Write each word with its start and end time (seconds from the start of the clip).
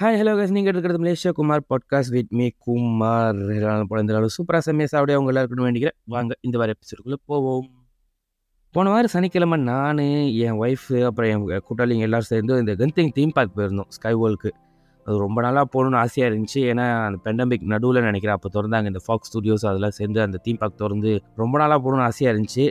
Hi 0.00 0.02
hello 0.02 0.32
guys. 0.32 0.50
நீங்கள் 0.50 0.74
இருக்கிறது 0.74 1.04
Malaysia 1.04 1.30
Kumar 1.30 1.62
podcast 1.70 2.10
with 2.10 2.26
me 2.30 2.48
Kumar. 2.58 3.34
பிறந்தாலும் 3.88 4.28
சூப்பராக 4.28 4.58
செம்மையாக 4.58 4.86
சாப்பிட 4.86 5.12
அவங்க 5.12 5.26
எல்லாருக்கும் 5.26 5.66
வேண்டிக்கிறேன் 5.66 6.02
வாங்க 6.04 6.36
இந்த 6.40 6.58
வார 6.58 6.72
எபிசோடுக்குள்ளே 6.72 7.14
போவோம். 7.24 7.68
போன 8.70 8.90
வாரம் 8.90 9.06
சனிக்கிழமை 9.06 9.60
நான் 9.60 9.98
என் 9.98 10.60
ஒய்ஃபு 10.60 11.04
அப்புறம் 11.04 11.48
என் 11.48 11.60
கூட்டாளிங்க 11.70 11.98
எல்லோரும் 11.98 12.20
சேர்ந்து 12.20 12.58
இந்த 12.58 12.72
கந்திங் 12.72 13.12
தீம் 13.12 13.30
பார்க் 13.34 13.58
போயிருந்தோம் 13.58 13.88
ஸ்கை 13.88 14.14
வேர்ல்க்கு 14.14 14.50
அது 15.04 15.18
ரொம்ப 15.18 15.40
நாளாக 15.40 15.68
போகணுன்னு 15.72 15.94
ஆசையாக 15.94 16.34
இருந்துச்சு. 16.34 16.54
ஏன்னா 16.54 17.04
அந்த 17.04 17.18
பெண்டமிக் 17.24 17.62
நடுவில் 17.62 18.02
நினைக்கிறேன் 18.02 18.36
அப்போ 18.36 18.62
திறந்தாங்க 18.62 18.86
இந்த 18.86 18.98
ஃபாக்ஸ் 19.06 19.38
ஸ்டுடியோஸ் 19.38 19.66
அதெல்லாம் 19.66 19.90
சேர்ந்து 19.90 20.20
அந்த 20.20 20.38
தீம் 20.38 20.56
பார்க் 20.58 20.76
திறந்து 20.76 21.22
ரொம்ப 21.36 21.58
நாளாக 21.58 21.90
போகணுன்னு 21.90 22.00
ஆசையாக 22.00 22.38
இருந்துச்சு. 22.38 22.70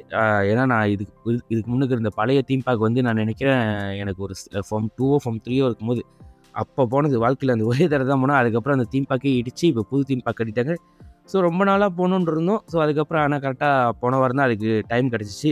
ஏன்னா 0.51 0.65
நான் 0.65 0.89
இதுக்கு 0.89 1.31
இது- 1.31 1.39
இதுக்கு 1.47 1.69
முன்னுக்கு 1.69 1.91
இருந்த 1.91 2.09
பழைய 2.15 2.41
தீம் 2.41 2.61
பார்க் 2.63 2.79
வந்து 2.79 3.01
நான் 3.01 3.15
நினைக்கிறேன் 3.15 3.77
எனக்கு 3.77 4.23
ஒரு 4.23 4.33
ஃபார்ம் 4.53 4.87
டூவோ 4.97 5.15
ஃபார்ம் 5.25 5.39
த்ரீயோ 5.47 5.65
இருக்கும்போது 5.65 6.05
அப்போ 6.61 6.81
போனது 6.93 7.17
வாழ்க்கையில் 7.23 7.53
அந்த 7.55 7.65
ஒரே 7.71 7.83
தடவை 7.91 8.07
தான் 8.11 8.21
போனோம் 8.23 8.39
அதுக்கப்புறம் 8.41 8.77
அந்த 8.77 8.87
தீம் 8.93 9.07
பார்க்கே 9.11 9.31
இடித்து 9.41 9.65
இப்போ 9.71 9.83
புது 9.89 10.03
தீம் 10.09 10.23
பார்க் 10.25 10.39
கட்டிட்டாங்க. 10.39 10.75
ஸோ 11.31 11.39
ரொம்ப 11.47 11.61
நாளாக 11.69 11.91
போகணுன்னு 11.97 12.31
இருந்தோம். 12.33 12.61
ஸோ 12.71 12.77
அதுக்கப்புறம் 12.85 13.23
ஆனால் 13.25 13.41
கரெக்டாக 13.45 13.91
போன 14.03 14.17
வாரம் 14.21 14.39
தான் 14.39 14.47
அதுக்கு 14.49 14.69
டைம் 14.91 15.09
கிடச்சிச்சு. 15.13 15.51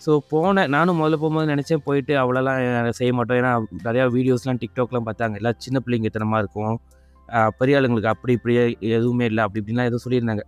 ஸோ 0.00 0.10
போனேன். 0.30 0.70
நானும் 0.74 0.98
முதல்ல 1.00 1.16
போகும்போது 1.22 1.48
நினச்சேன் 1.54 1.82
போயிட்டு 1.88 2.12
அவ்வளோலாம் 2.22 2.98
செய்ய 3.00 3.10
மாட்டோம். 3.18 3.38
ஏன்னா 3.40 3.52
நிறையா 3.86 4.04
வீடியோஸ்லாம் 4.16 4.60
டிக்டாக்லாம் 4.62 5.06
பார்த்தாங்க. 5.08 5.36
எல்லாம் 5.40 5.58
சின்ன 5.64 5.76
பிள்ளைங்க 5.84 5.86
பிள்ளைங்கத்தனமாக 5.86 6.42
இருக்கும். 6.44 6.76
பெரிய 7.58 7.78
ஆளுங்களுக்கு 7.78 8.12
அப்படி 8.14 8.32
இப்படி 8.38 8.54
எதுவுமே 8.96 9.26
இல்லை. 9.30 9.42
அப்படி 9.46 9.60
இப்படின்லாம் 9.62 9.88
எதுவும் 9.90 10.04
சொல்லியிருந்தாங்க. 10.06 10.44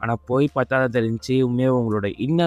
ஆனால் 0.00 0.20
போய் 0.28 0.46
பார்த்தா 0.56 0.76
தான் 0.82 0.94
தெரிஞ்சு 0.96 1.34
உண்மையாக 1.46 1.78
உங்களோட 1.78 2.06
இன்ன 2.26 2.42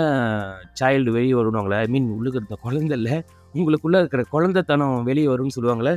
சைல்டு 0.80 1.10
வெளியே 1.18 1.36
வருவாங்களே 1.40 1.80
ஐ 1.86 1.88
மீன் 1.96 2.08
உள்ளுக்கு 2.18 2.40
இருந்த 2.42 2.56
குழந்தை 2.66 2.96
இல்லை. 3.00 3.16
உங்களுக்குள்ளே 3.58 4.00
இருக்கிற 4.04 4.22
குழந்தைத்தனம் 4.36 4.96
வெளியே 5.10 5.28
வரும்னு 5.34 5.56
சொல்லுவாங்களே 5.58 5.94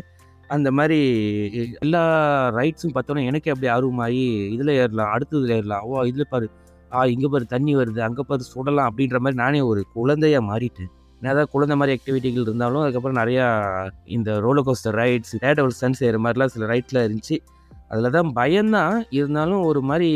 அந்த 0.54 0.68
மாதிரி 0.78 0.98
எல்லா 1.84 2.02
ரைட்ஸும் 2.58 2.94
பார்த்தோன்னா 2.96 3.22
எனக்கே 3.30 3.52
அப்படி 3.52 3.68
ஆர்வமாகி 3.76 4.22
இதில் 4.54 4.72
ஏறலாம் 4.82 5.12
அடுத்ததில் 5.14 5.54
ஏறலாம். 5.56 5.84
ஓ 5.88 6.04
இதில் 6.10 6.30
பாரு. 6.32 6.46
ஆ 6.94 7.04
இங்கே 7.14 7.28
பாரு 7.32 7.46
தண்ணி 7.54 7.72
வருது. 7.80 8.00
அங்கே 8.08 8.24
பாரு 8.28 8.42
சுடலாம் 8.52 8.88
அப்படின்ற 8.90 9.18
மாதிரி 9.24 9.38
நானே 9.44 9.60
ஒரு 9.70 9.82
குழந்தையாக 9.96 10.48
மாறிட்டேன். 10.50 10.92
ஏதாவது 11.22 11.50
குழந்தை 11.54 11.74
மாதிரி 11.80 11.94
ஆக்டிவிட்டிகள் 11.96 12.46
இருந்தாலும் 12.46 12.82
அதுக்கப்புறம் 12.84 13.20
நிறையா 13.20 13.46
இந்த 14.16 14.30
ரோலர் 14.44 14.66
கோஸ்டர் 14.68 14.96
ரைட்ஸ் 15.02 15.34
டேடவல் 15.44 15.78
சன் 15.80 15.98
செய்கிற 16.00 16.18
மாதிரிலாம் 16.24 16.52
சில 16.54 16.66
ரைட்ஸில் 16.72 17.04
இருந்துச்சு. 17.06 17.36
அதில் 17.90 18.14
தான் 18.16 18.30
பயம்தான் 18.38 18.96
இருந்தாலும் 19.18 19.62
ஒரு 19.70 19.80
மாதிரி 19.88 20.08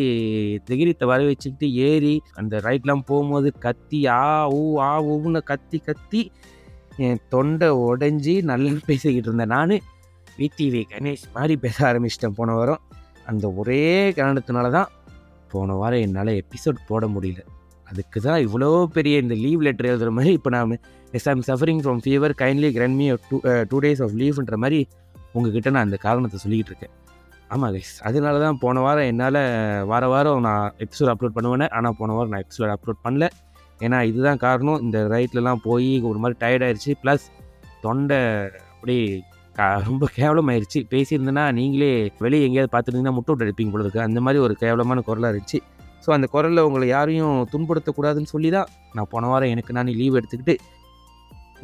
திகிரித்தை 0.68 1.06
வர 1.10 1.20
வச்சுக்கிட்டு 1.28 1.66
ஏறி 1.88 2.14
அந்த 2.40 2.60
ரைட்லாம் 2.68 3.04
போகும்போது 3.10 3.48
கத்தி 3.66 4.00
ஆ 4.16 4.22
ஊ 4.60 4.62
ஆ 4.88 4.90
ஊன்னு 5.12 5.40
கத்தி 5.50 5.78
கத்தி 5.88 6.22
என் 7.06 7.20
தொண்டை 7.34 7.68
உடைஞ்சி 7.88 8.34
நல்லா 8.50 8.70
பேசிக்கிட்டு 8.90 9.28
இருந்தேன். 9.30 9.54
நான் 9.56 9.74
விடிவி 10.38 10.82
கணேஷ் 10.92 11.26
மாதிரி 11.36 11.54
பேச 11.64 11.76
ஆரம்பிச்சிட்டேன் 11.90 12.36
போன 12.38 12.54
வாரம். 12.58 12.82
அந்த 13.30 13.46
ஒரே 13.60 13.82
காரணத்தினால 14.18 14.70
தான் 14.76 14.90
போன 15.52 15.74
வாரம் 15.80 16.04
என்னால் 16.06 16.32
எபிசோட் 16.42 16.86
போட 16.90 17.04
முடியல. 17.16 17.42
அதுக்கு 17.90 18.18
தான் 18.28 18.40
இவ்வளோ 18.46 18.68
பெரிய 18.96 19.14
இந்த 19.24 19.36
லீவ் 19.44 19.62
லெட்டர் 19.66 19.88
எழுதுகிற 19.90 20.10
மாதிரி 20.16 20.32
இப்போ 20.38 20.50
நான் 20.54 20.74
as 21.18 21.28
I'm 21.30 21.44
suffering 21.48 21.82
from 21.84 22.00
fever 22.04 22.34
kindly 22.42 22.68
grant 22.76 22.96
me 23.00 23.06
two 23.30 23.38
two 23.70 23.78
days 23.84 24.02
of 24.06 24.14
லீவ்ன்ற 24.20 24.56
மாதிரி 24.64 24.80
உங்ககிட்ட 25.36 25.70
நான் 25.74 25.86
அந்த 25.88 25.98
காரணத்தை 26.04 26.38
சொல்லிக்கிட்டு 26.44 26.72
இருக்கேன். 26.72 26.94
ஆமாம் 27.54 27.72
கைஸ் 27.74 27.94
அதனால 28.08 28.40
தான் 28.44 28.58
போன 28.64 28.80
வாரம் 28.86 29.08
என்னால் 29.12 29.40
வார 29.92 30.04
வாரம் 30.12 30.44
நான் 30.46 30.66
எபிசோட் 30.84 31.10
அப்லோட் 31.12 31.36
பண்ணுவேன் 31.38 31.72
ஆனால் 31.78 31.96
போன 32.00 32.14
வாரம் 32.16 32.32
நான் 32.34 32.44
எபிசோட் 32.46 32.74
அப்லோட் 32.74 33.00
பண்ணல. 33.06 33.26
ஏன்னா 33.84 33.98
இதுதான் 34.10 34.40
காரணம். 34.46 34.80
இந்த 34.86 34.98
ரைட்லலாம் 35.14 35.62
போய் 35.68 35.90
ஒரு 36.10 36.18
மாதிரி 36.22 36.38
டயர்டாயிருச்சு 36.44 36.94
ப்ளஸ் 37.02 37.26
தொண்டை 37.84 38.20
அப்படியே 38.72 39.04
ரொம்ப 39.88 40.04
கேவலமாயிருச்சு. 40.16 40.80
பேசியிருந்தேன்னா 40.92 41.44
நீங்களே 41.58 41.90
வெளியே 42.24 42.44
எங்கேயாவது 42.46 42.72
பார்த்துருந்தீங்கன்னா 42.74 43.16
முட்டை 43.16 43.30
விட்டு 43.32 43.46
அடிப்பீங்க 43.46 43.72
போல 43.74 43.84
இருக்கு. 43.84 44.00
அந்த 44.08 44.18
மாதிரி 44.24 44.38
ஒரு 44.46 44.54
கேவலமான 44.62 45.02
குரலாக 45.08 45.32
இருந்துச்சு. 45.32 45.58
ஸோ 46.04 46.08
அந்த 46.16 46.26
குரலில் 46.34 46.66
உங்களை 46.66 46.86
யாரையும் 46.88 47.38
துன்புறுத்தக்கூடாதுன்னு 47.52 48.32
சொல்லி 48.34 48.50
தான் 48.56 48.68
நான் 48.96 49.10
போன 49.14 49.28
வாரம் 49.32 49.52
எனக்கு 49.54 49.74
நான் 49.78 49.90
லீவ் 50.00 50.18
எடுத்துக்கிட்டு 50.20 50.56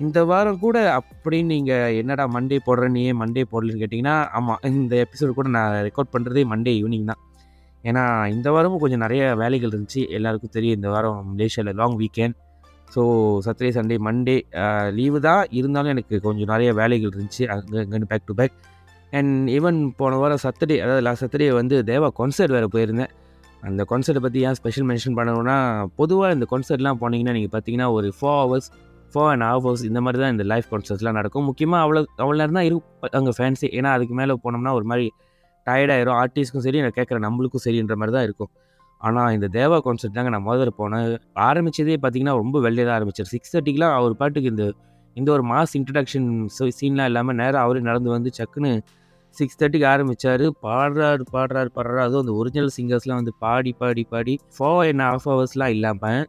இந்த 0.05 0.19
வாரம் 0.31 0.59
கூட 0.65 0.79
அப்படின்னு 0.97 1.53
நீங்கள் 1.55 1.95
என்னடா 2.01 2.25
மண்டே 2.35 2.59
போடுற 2.67 2.89
நீ 2.97 3.03
ஏன் 3.11 3.21
மண்டே 3.21 3.43
போடலன்னு 3.53 3.83
கேட்டிங்கன்னா 3.83 4.17
ஆமாம் 4.39 4.61
இந்த 4.71 4.97
எபிசோடு 5.05 5.33
கூட 5.39 5.49
நான் 5.57 5.77
ரெக்கார்ட் 5.87 6.13
பண்ணுறதே 6.15 6.43
மண்டே 6.53 6.73
ஈவினிங் 6.81 7.09
தான். 7.11 7.23
ஏன்னா 7.85 8.03
இந்த 8.35 8.49
வாரமும் 8.55 8.83
கொஞ்சம் 8.83 9.03
நிறைய 9.05 9.23
வேலைகள் 9.43 9.73
இருந்துச்சு. 9.73 10.03
எல்லாருக்கும் 10.19 10.55
தெரியும் 10.57 10.77
இந்த 10.79 10.91
வாரம் 10.95 11.19
மலேசியாவில் 11.33 11.79
long 11.81 11.97
weekend 12.03 12.37
so 12.95 13.03
Saturday 13.45 13.71
Sunday 13.77 13.97
Monday 14.07 14.37
leave 14.99 15.19
தான். 15.29 15.43
இருந்தாலும் 15.59 15.93
எனக்கு 15.95 16.17
கொஞ்சம் 16.27 16.51
நிறைய 16.53 16.71
வேலைகள் 16.81 17.13
இருந்துச்சு. 17.13 17.45
அங்கே 17.55 17.83
இங்கேன்னு 17.85 18.09
back 18.13 18.27
to 18.31 18.37
back 18.41 18.57
and 19.19 19.35
even 19.57 19.79
போன 20.01 20.17
வாரம் 20.23 20.43
சாட்டர்டே 20.45 20.77
அதாவது 20.85 21.03
லாஸ்ட் 21.07 21.25
சாட்டர்டே 21.25 21.49
வந்து 21.61 21.77
தேவா 21.91 22.09
கான்சர்ட் 22.21 22.55
வேறு 22.57 22.69
போயிருந்தேன். 22.75 23.13
அந்த 23.69 23.83
கான்சர்ட்டை 23.91 24.23
பற்றி 24.25 24.41
ஏன் 24.49 24.57
ஸ்பெஷல் 24.59 24.87
மென்ஷன் 24.91 25.17
பண்ணணும்னா 25.19 25.57
பொதுவாக 26.01 26.35
இந்த 26.37 26.47
கான்சர்ட்லாம் 26.53 27.01
போனீங்கன்னா 27.03 27.35
நீங்கள் 27.39 27.55
பார்த்தீங்கன்னா 27.55 27.89
ஒரு 27.97 28.09
four 28.19 28.41
hours 28.43 28.69
four 29.13 29.31
and 29.33 29.45
half 29.49 29.65
hours 29.67 29.85
இந்த 29.89 30.01
மாதிரி 30.05 30.19
தான் 30.23 30.33
இந்த 30.35 30.45
லைஃப் 30.53 30.69
கான்சர்ட்ஸ்லாம் 30.73 31.17
நடக்கும். 31.21 31.47
முக்கியமாக 31.51 31.81
அவ்வளோ 31.85 32.01
அவ்வளோ 32.23 32.37
நேரம் 32.41 32.59
தான் 32.59 32.69
இருக்கும் 32.69 33.17
அங்கே 33.19 33.33
ஃபேன்ஸே 33.39 33.69
ஏன்னா 33.79 33.91
அதுக்கு 33.97 34.15
மேலே 34.21 34.37
போனோம்னா 34.45 34.73
ஒரு 34.79 34.87
மாதிரி 34.91 35.07
டயர்டாயிரும் 35.67 36.17
ஆர்டிஸ்ட்க்கும் 36.23 36.65
சரி 36.67 36.81
நான் 36.85 36.97
கேட்குற 36.99 37.19
நம்மளுக்கும் 37.27 37.65
சரின்ற 37.67 37.95
மாதிரி 38.01 38.15
தான் 38.17 38.27
இருக்கும். 38.29 38.51
ஆனால் 39.01 39.35
இந்த 39.37 39.49
தேவா 39.59 39.79
கான்சர்ட் 39.87 40.17
தாங்க 40.19 40.31
நான் 40.35 40.47
முதல்ல 40.49 40.73
போனேன். 40.81 41.07
ஆரம்பிச்சதே 41.49 41.97
பார்த்தீங்கன்னா 42.03 42.35
ரொம்ப 42.43 42.61
வெளியே 42.67 42.85
தான் 42.87 42.97
ஆரம்பிச்சார் 42.99 43.31
சிக்ஸ் 43.35 43.53
தேர்ட்டிக்கெலாம் 43.55 43.97
அவர் 43.99 44.15
பாட்டுக்கு 44.21 44.53
இந்த 44.55 44.67
இந்த 45.17 45.29
ஒரு 45.37 45.45
மாஸ் 45.51 45.75
இன்ட்ரடக்ஷன் 45.79 46.29
சீன்லாம் 46.79 47.09
இல்லாமல் 47.11 47.37
நேராக 47.41 47.65
அவரே 47.67 47.83
நடந்து 47.89 48.11
வந்து 48.15 48.31
சக்குன்னு 48.39 48.71
சிக்ஸ் 49.37 49.59
தேர்ட்டிக்கு 49.61 49.87
ஆரம்பிச்சார். 49.93 50.45
பாடுறாரு 50.67 51.25
பாடுறாரு 51.35 51.71
பாடுறாரு. 51.77 52.03
அதுவும் 52.07 52.25
அந்த 52.25 52.35
ஒரிஜினல் 52.41 52.73
சிங்கர்ஸ்லாம் 52.77 53.21
வந்து 53.21 53.35
பாடி 53.45 53.73
பாடி 53.81 54.03
பாடி 54.13 54.35
ஃபோர் 54.57 54.89
அண்ட் 54.91 55.05
ஹாஃப் 55.09 55.27
ஹவர்ஸ்லாம் 55.31 55.75
இல்லாமல் 55.77 56.23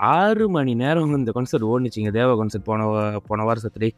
ஆறு 0.00 0.46
மணி 0.56 0.72
நேரம் 0.82 1.14
இந்த 1.20 1.32
கான்சர்ட் 1.36 1.66
ஓடுனுச்சிங்க 1.70 2.12
தேவா 2.18 2.32
கான்சர்ட் 2.40 2.68
போன 2.70 2.88
போன 3.28 3.44
வாரம் 3.48 3.64
சத்துடே 3.66 3.90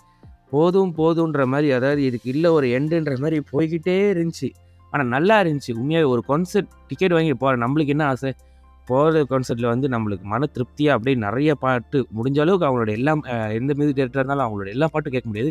போதும் 0.53 0.93
போதுன்ற 0.99 1.43
மாதிரி 1.53 1.69
அதாவது 1.79 2.03
இதுக்கு 2.09 2.29
இல்லை 2.35 2.51
ஒரு 2.59 2.67
எண்டுன்ற 2.77 3.15
மாதிரி 3.25 3.39
போய்கிட்டே 3.53 3.97
இருந்துச்சு. 4.13 4.49
ஆனால் 4.93 5.10
நல்லா 5.15 5.37
இருந்துச்சு. 5.43 5.72
உண்மையாக 5.81 6.12
ஒரு 6.15 6.22
கான்சர்ட் 6.31 6.69
டிக்கெட் 6.91 7.15
வாங்கி 7.16 7.34
போகிறேன் 7.43 7.65
நம்மளுக்கு 7.65 7.94
என்ன 7.97 8.04
ஆசை? 8.12 8.31
போகிற 8.91 9.22
கான்சர்ட்டில் 9.31 9.71
வந்து 9.72 9.87
நம்மளுக்கு 9.94 10.26
மன 10.32 10.47
திருப்தியாக 10.54 10.97
அப்படியே 10.97 11.16
நிறைய 11.25 11.50
பாட்டு 11.65 11.99
முடிஞ்ச 12.19 12.38
அளவுக்கு 12.44 12.66
அவங்களோட 12.69 12.93
எல்லாம் 12.99 13.22
எந்த 13.59 13.72
மியூசிக் 13.78 13.99
டேரக்டர் 13.99 14.22
இருந்தாலும் 14.22 14.44
அவங்களோட 14.47 14.69
எல்லா 14.76 14.87
பாட்டும் 14.93 15.15
கேட்க 15.16 15.28
முடியாது. 15.32 15.50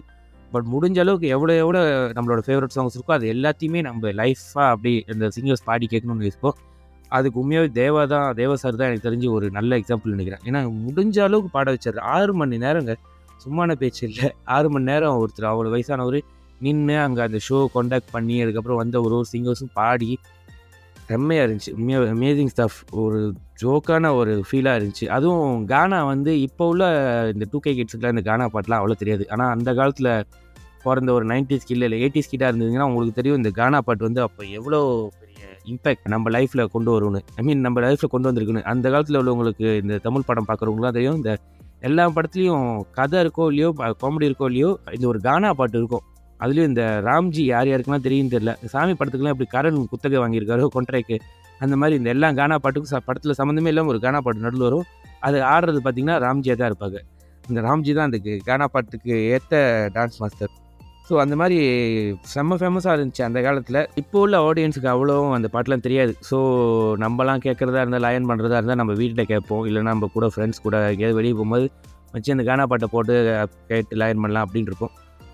பட் 0.53 0.67
முடிஞ்ச 0.73 0.97
அளவுக்கு 1.03 1.27
எவ்வளோ 1.35 1.53
எவ்வளோ 1.63 1.81
நம்மளோட 2.17 2.41
ஃபேவரட் 2.47 2.75
சாங்ஸ் 2.75 2.95
இருக்கோ 2.97 3.13
அது 3.17 3.25
எல்லாத்தையுமே 3.33 3.79
நம்ம 3.87 4.11
லைஃபாக 4.21 4.67
அப்படி 4.73 4.93
இந்த 5.13 5.29
சிங்கர்ஸ் 5.35 5.65
பாடி 5.69 5.87
கேட்கணும்னு 5.93 6.27
யோசிப்போம் 6.29 6.57
அதுக்கு 7.17 7.37
உண்மையாகவே 7.41 7.69
தேவா 7.81 8.01
தான் 8.13 8.27
தேவா 8.39 8.55
சார் 8.61 8.77
தான் 8.79 8.89
எனக்கு 8.89 9.07
தெரிஞ்சு 9.07 9.27
ஒரு 9.35 9.45
நல்ல 9.57 9.77
எக்ஸாம்பிள் 9.81 10.15
நினைக்கிறேன். 10.15 10.41
ஏன்னா 10.47 10.59
முடிஞ்ச 10.85 11.17
அளவுக்கு 11.27 11.51
பாட 11.57 11.67
வச்சார். 11.75 11.99
ஆறு 12.15 12.33
மணி 12.39 12.57
நேரங்க. 12.65 12.93
சும்மான 13.43 13.75
பேச்சு 13.81 14.01
இல்லை. 14.09 14.27
ஆறு 14.55 14.67
மணி 14.73 14.87
நேரம் 14.91 15.19
ஒருத்தர் 15.23 15.49
அவ்வளோ 15.51 15.71
வயசானவர். 15.75 16.17
நின்று 16.65 16.95
அங்கே 17.05 17.21
அந்த 17.27 17.39
ஷோ 17.47 17.57
காண்டாக்ட் 17.75 18.13
பண்ணி 18.15 18.35
அதுக்கப்புறம் 18.43 18.81
வந்த 18.81 18.97
ஒரு 19.05 19.15
ஒரு 19.19 19.27
சிங்கர்ஸும் 19.33 19.73
பாடி 19.79 20.09
செம்மையாக 21.09 21.45
இருந்துச்சு. 21.45 21.73
உண்மையாக 21.77 22.07
அமேசிங் 22.15 22.51
ஸ்டஃப் 22.53 22.79
ஒரு 23.03 23.19
ஜோக்கான 23.61 24.09
ஒரு 24.19 24.33
ஃபீலாக 24.47 24.77
இருந்துச்சு. 24.79 25.05
அதுவும் 25.17 25.53
கானா 25.71 25.99
வந்து 26.13 26.31
இப்போ 26.47 26.63
உள்ள 26.71 26.85
இந்த 27.33 27.45
டூ 27.51 27.59
கே 27.65 27.71
கிட்ஸுக்குலாம் 27.77 28.15
இந்த 28.15 28.23
கானா 28.29 28.45
பாட்டுலாம் 28.55 28.81
அவ்வளோ 28.81 28.97
தெரியாது. 29.03 29.23
ஆனால் 29.33 29.51
அந்த 29.55 29.69
காலத்தில் 29.79 30.11
பிறந்த 30.83 31.11
ஒரு 31.17 31.25
நைன்டிஸ் 31.31 31.67
கிட் 31.69 31.85
இல்லை 31.85 31.99
எயிட்டிஸ் 32.03 32.31
கிட்டாக 32.31 32.49
இருந்ததுங்கன்னா 32.51 32.87
உங்களுக்கு 32.89 33.17
தெரியும் 33.19 33.39
இந்த 33.41 33.51
கானா 33.59 33.79
பாட்டு 33.87 34.07
வந்து 34.07 34.21
அப்போ 34.25 34.41
எவ்வளோ 34.57 34.79
பெரிய 35.21 35.47
இம்பேக்ட் 35.71 36.11
நம்ம 36.13 36.29
லைஃப்பில் 36.35 36.63
கொண்டு 36.75 36.91
வரும்னு. 36.95 37.21
ஐ 37.39 37.43
மீன் 37.47 37.63
நம்ம 37.67 37.81
லைஃப்பில் 37.85 38.13
கொண்டு 38.13 38.29
வந்திருக்குன்னு. 38.29 38.65
அந்த 38.73 38.85
காலத்தில் 38.93 39.19
உள்ளவங்களுக்கு 39.21 39.69
இந்த 39.83 39.95
தமிழ் 40.05 40.27
படம் 40.29 40.49
பார்க்குறவங்களாம் 40.49 40.97
தெரியும். 40.97 41.17
இந்த 41.21 41.33
எல்லா 41.87 42.03
படத்துலையும் 42.17 42.67
கதை 42.99 43.17
இருக்கோ 43.23 43.45
இல்லையோ 43.51 43.71
காமெடி 44.03 44.29
இருக்கோ 44.29 44.47
இல்லையோ 44.51 44.69
இந்த 44.97 45.07
ஒரு 45.13 45.19
கானா 45.27 45.49
பாட்டு 45.61 45.77
இருக்கும். 45.81 46.05
அதுலேயும் 46.39 46.69
இந்த 46.69 46.83
ராம்ஜி 47.05 47.43
யார் 47.45 47.69
யாருக்குலாம் 47.69 48.05
தெரியும் 48.05 48.31
தெரியல. 48.33 48.53
சாமி 48.73 48.93
படத்துக்குலாம் 48.93 49.35
இப்படி 49.35 49.49
கரண் 49.53 49.79
குத்தகை 49.91 50.19
வாங்கியிருக்காரோ 50.23 50.67
கொன்ட்ரைக்கு 50.75 51.17
அந்த 51.61 51.75
மாதிரி 51.75 51.95
இந்த 51.95 52.09
எல்லா 52.09 52.27
கானா 52.39 52.57
பாட்டுக்கும் 52.57 52.91
ச- 52.91 53.05
படத்தில் 53.05 53.37
சம்மந்தமே 53.39 53.71
இல்லாமல் 53.71 53.93
ஒரு 53.93 53.99
கானா 53.99 54.19
பாட்டு 54.19 54.45
நடுவில் 54.45 54.67
வரும். 54.67 54.85
அது 55.21 55.37
ஆடுறது 55.51 55.79
பார்த்தீங்கன்னா 55.79 56.17
ராம்ஜியாக 56.25 56.57
தான் 56.59 56.69
இருப்பாங்க. 56.71 56.97
இந்த 57.43 57.59
ராம்ஜி 57.61 57.91
தான் 57.93 58.09
அதுக்கு 58.09 58.33
கானா 58.45 58.65
பாட்டுக்கு 58.67 59.13
ஏற்ற 59.33 59.55
டான்ஸ் 59.95 60.19
மாஸ்டர் 60.21 60.53
ஸோ 61.09 61.15
அந்த 61.23 61.35
மாதிரி 61.35 61.57
செம்ம 62.31 62.55
ஃபேமஸாக 62.59 62.95
இருந்துச்சு 62.95 63.23
அந்த 63.27 63.39
காலத்தில். 63.41 63.79
இப்போ 63.95 64.17
உள்ள 64.19 64.37
ஆடியன்ஸுக்கு 64.47 64.89
அவ்வளோவும் 64.93 65.35
அந்த 65.35 65.47
பாட்டெலாம் 65.53 65.85
தெரியாது. 65.85 66.13
ஸோ 66.29 66.37
நம்மலாம் 66.99 67.43
கேட்குறதா 67.45 67.81
இருந்தால் 67.83 68.05
லயன் 68.07 68.27
பண்ணுறதா 68.29 68.57
இருந்தால் 68.57 68.81
நம்ம 68.81 68.93
வீட்டில் 68.93 69.29
கேட்போம். 69.31 69.63
இல்லைனா 69.67 69.91
நம்ம 69.93 70.09
கூட 70.13 70.27
ஃப்ரெண்ட்ஸ் 70.27 70.61
கூட 70.61 70.77
எங்கேயாவது 70.91 71.19
வெளியே 71.19 71.33
போகும்போது 71.33 71.67
வச்சு 72.13 72.33
அந்த 72.35 72.43
கானா 72.43 72.65
பாட்டை 72.65 72.89
போட்டு 72.91 73.13
கேட்டு 73.67 73.95
லயன் 73.95 74.21
பண்ணலாம் 74.21 74.45
அப்படின்னு 74.45 74.69
இருப்போம். 74.71 74.93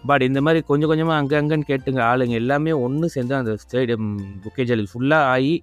பட் 0.09 0.23
இந்த 0.29 0.39
மாதிரி 0.45 0.59
கொஞ்சம் 0.69 0.89
கொஞ்சமாக 0.91 1.19
அங்கே 1.21 1.35
அங்கன்னு 1.41 1.69
கேட்டுங்க 1.69 2.01
ஆளுங்க 2.09 2.35
எல்லாமே 2.43 2.71
ஒன்று 2.85 3.07
சேர்ந்து 3.13 3.35
அந்த 3.41 3.53
ஸ்டேடியம் 3.63 4.09
புக்கேஜல் 4.43 4.83
ஃபுல்லாக 4.91 5.29
ஆகி 5.35 5.53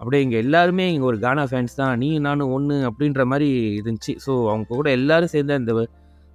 அப்படியே 0.00 0.22
இங்கே 0.24 0.38
எல்லாருமே 0.44 0.86
இங்கே 0.94 1.06
ஒரு 1.10 1.18
கானா 1.26 1.44
ஃபேன்ஸ் 1.50 1.78
தான் 1.80 1.94
நீ 2.02 2.08
நானும் 2.26 2.50
ஒன்று 2.56 2.74
அப்படின்ற 2.88 3.22
மாதிரி 3.32 3.48
இருந்துச்சு. 3.80 4.12
ஸோ 4.24 4.32
அவங்க 4.50 4.66
கூட 4.80 4.88
எல்லாரும் 4.98 5.32
சேர்ந்து 5.34 5.54
அந்த 5.60 5.72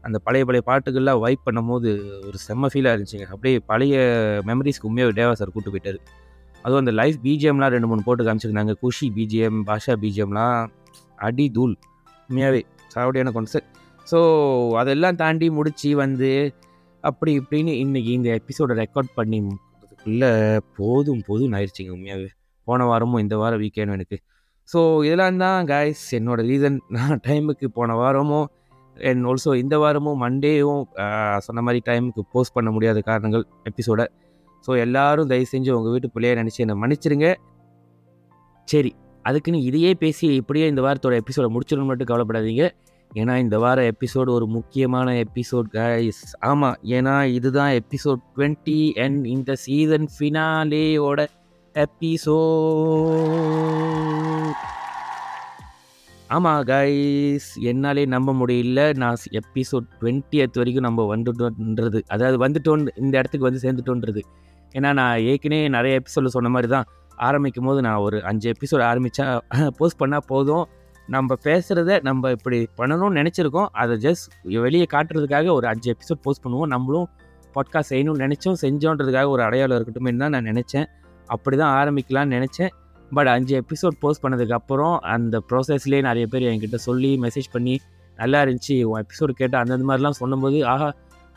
அந்த 0.03 0.17
பழைய 0.25 0.43
பழைய 0.49 0.61
பாட்டுகள்லாம் 0.69 1.19
வைப் 1.23 1.43
பண்ணும்போது 1.47 1.89
ஒரு 2.27 2.37
செம்ம 2.47 2.69
ஃபீலாக 2.71 2.93
இருந்துச்சுங்க. 2.95 3.25
அப்படியே 3.33 3.57
பழைய 3.71 3.95
மெமரிஸ்க்கு 4.49 4.87
உண்மையாக 4.89 5.13
தேவா 5.19 5.33
சார் 5.39 5.53
கூட்டு 5.55 5.71
போயிட்டார். 5.73 5.99
அதுவும் 6.63 6.81
அந்த 6.83 6.93
லைஃப் 7.01 7.19
பிஜிஎம்லாம் 7.25 7.73
ரெண்டு 7.75 7.89
மூணு 7.91 8.07
போட்டு 8.07 8.25
காமிச்சிருந்தாங்க. 8.27 8.73
குஷி 8.83 9.07
பிஜிஎம் 9.17 9.59
பாஷா 9.69 9.93
பிஜிஎம்லாம் 10.03 10.57
அடி 11.27 11.45
தூள். 11.57 11.75
உண்மையாகவே 12.29 12.61
சாவடியான 12.93 13.31
கான்செப்ட் 13.37 13.69
ஸோ 14.07 14.19
அதெல்லாம் 14.81 15.19
தாண்டி 15.21 15.47
முடித்து 15.57 15.89
வந்து 16.03 16.29
அப்படி 17.03 17.31
இப்படின்னு 17.41 17.71
இன்றைக்கி 17.83 18.11
இந்த 18.17 18.29
எபிசோடை 18.39 18.73
ரெக்கார்ட் 18.81 19.11
பண்ணி 19.19 19.37
முடிக்கிறதுக்குள்ளே 19.45 20.31
போதும் 20.79 21.21
போதும் 21.27 21.53
ஆயிடுச்சிங்க 21.57 21.91
உண்மையாகவே 21.97 22.29
போன 22.67 22.85
வாரமும் 22.91 23.21
இந்த 23.23 23.35
வாரம் 23.41 23.61
வீக்கெண்டும் 23.63 23.97
எனக்கு. 23.97 24.17
ஸோ 24.69 24.79
இதெல்லாம் 25.05 25.39
தான் 25.43 25.67
கைஸ் 25.71 26.03
என்னோடய 26.17 26.47
ரீசன் 26.49 26.77
நான் 26.97 27.21
டைமுக்கு 27.27 27.67
போன 27.77 27.95
வாரமும் 28.01 28.47
அண்ட் 28.97 29.25
ஆல்சோ 29.29 29.51
இந்த 29.63 29.75
வாரமும் 29.83 30.19
மண்டேவும் 30.23 30.83
சொன்ன 31.45 31.61
மாதிரி 31.67 31.79
டைமுக்கு 31.89 32.23
போஸ்ட் 32.33 32.55
பண்ண 32.57 32.69
முடியாத 32.75 33.01
காரணங்கள் 33.09 33.45
எபிசோடை 33.69 34.05
ஸோ 34.65 34.71
எல்லோரும் 34.83 35.29
தயவு 35.31 35.47
செஞ்சு 35.53 35.71
உங்கள் 35.77 35.93
வீட்டு 35.95 36.09
பிள்ளைய 36.15 36.33
நினச்சி 36.41 36.59
என்னை 36.63 36.75
மன்னிச்சிருங்க. 36.81 37.27
சரி 38.67 38.91
அதுக்குன்னு 39.25 39.59
இதையே 39.69 39.91
பேசி 40.03 40.25
இப்படியே 40.41 40.65
இந்த 40.71 40.81
வாரத்தோட 40.85 41.15
எபிசோடை 41.21 41.47
முடிச்சிடணும் 41.55 41.89
மட்டும் 41.91 42.09
கவலைப்படாதீங்க. 42.11 42.65
ஏன்னா 43.15 43.37
இந்த 43.37 43.57
வார 43.59 43.91
எபிசோடு 43.91 44.29
ஒரு 44.29 44.47
முக்கியமான 44.47 45.11
எபிசோட் 45.11 45.69
கைஸ் 45.71 46.21
ஆமாம் 46.39 46.77
ஏன்னா 46.83 47.23
இதுதான் 47.31 47.71
எபிசோட் 47.71 48.21
டுவெண்ட்டி 48.35 48.99
அண்ட் 49.03 49.25
இந்த 49.25 49.55
சீசன் 49.55 50.09
ஃபினாலேயோட 50.19 51.27
எபிசோட் 51.75 52.39
ஆமாம் 56.27 56.63
கைஸ் 56.63 57.47
என்னாலே 57.61 58.05
நம்ப 58.05 58.33
முடியல. 58.33 58.95
நான் 58.95 59.15
எபிசோட் 59.31 59.87
டுவெண்ட்டியத் 60.01 60.57
வரைக்கும் 60.57 60.83
நம்ம 60.83 61.15
வந்துட்டோன்றது. 61.15 62.01
அதாவது 62.07 62.37
வந்துட்டோன் 62.47 62.87
இந்த 62.95 63.17
இடத்துக்கு 63.17 63.49
வந்து 63.49 63.63
சேர்ந்துட்டோன்றது. 63.63 64.21
ஏன்னா 64.73 64.93
நான் 64.93 65.19
ஏற்கனவே 65.19 65.67
நிறைய 65.67 65.99
எபிசோடில் 65.99 66.29
சொன்ன 66.29 66.49
மாதிரி 66.49 66.71
தான் 66.71 66.85
ஆரம்பிக்கும் 67.15 67.65
போது 67.65 67.81
நான் 67.81 67.97
ஒரு 67.97 68.23
அஞ்சு 68.23 68.51
எபிசோட் 68.51 68.83
ஆரம்பித்தா 68.83 69.25
போஸ்ட் 69.77 69.99
பண்ணால் 70.03 70.27
போதும். 70.27 70.67
நம்ம 71.13 71.35
பேசுகிறத 71.45 71.91
நம்ம 72.07 72.31
இப்படி 72.31 72.57
பண்ணணும்னு 72.79 73.17
நினச்சிருக்கோம். 73.19 73.69
அதை 73.81 73.95
ஜஸ்ட் 74.05 74.25
வெளியே 74.65 74.85
காட்டுறதுக்காக 74.93 75.47
ஒரு 75.53 75.65
அஞ்சு 75.67 75.87
எபிசோட் 75.93 76.21
போஸ்ட் 76.25 76.43
பண்ணுவோம். 76.45 76.69
நம்மளும் 76.75 77.07
பாட்காஸ்ட் 77.55 77.91
செய்யணும்னு 77.93 78.23
நினச்சோம். 78.25 78.57
செஞ்சோன்றதுக்காக 78.63 79.29
ஒரு 79.29 79.43
அடையாளம் 79.47 79.77
இருக்கட்டும் 79.77 80.21
தான் 80.23 80.33
நான் 80.35 80.49
நினச்சேன். 80.51 80.87
அப்படி 81.27 81.55
தான் 81.57 81.73
ஆரம்பிக்கலான்னு 81.79 82.35
நினச்சேன். 82.37 82.71
பட் 83.11 83.27
அஞ்சு 83.27 83.53
எபிசோட் 83.61 83.95
போஸ்ட் 83.99 84.23
பண்ணதுக்கப்புறம் 84.23 84.95
அந்த 85.15 85.35
ப்ராசஸ்லேயே 85.49 86.01
நிறைய 86.09 86.25
பேர் 86.27 86.45
என்கிட்ட 86.51 86.77
சொல்லி 86.87 87.11
மெசேஜ் 87.25 87.49
பண்ணி 87.51 87.75
நல்லா 88.19 88.39
இருந்துச்சு 88.43 88.75
உன் 88.89 89.01
எபிசோடு 89.03 89.31
கேட்டு 89.31 89.57
அந்தந்த 89.57 89.85
மாதிரிலாம் 89.89 90.19
சொல்லும்போது 90.19 90.59
ஆஹா 90.65 90.89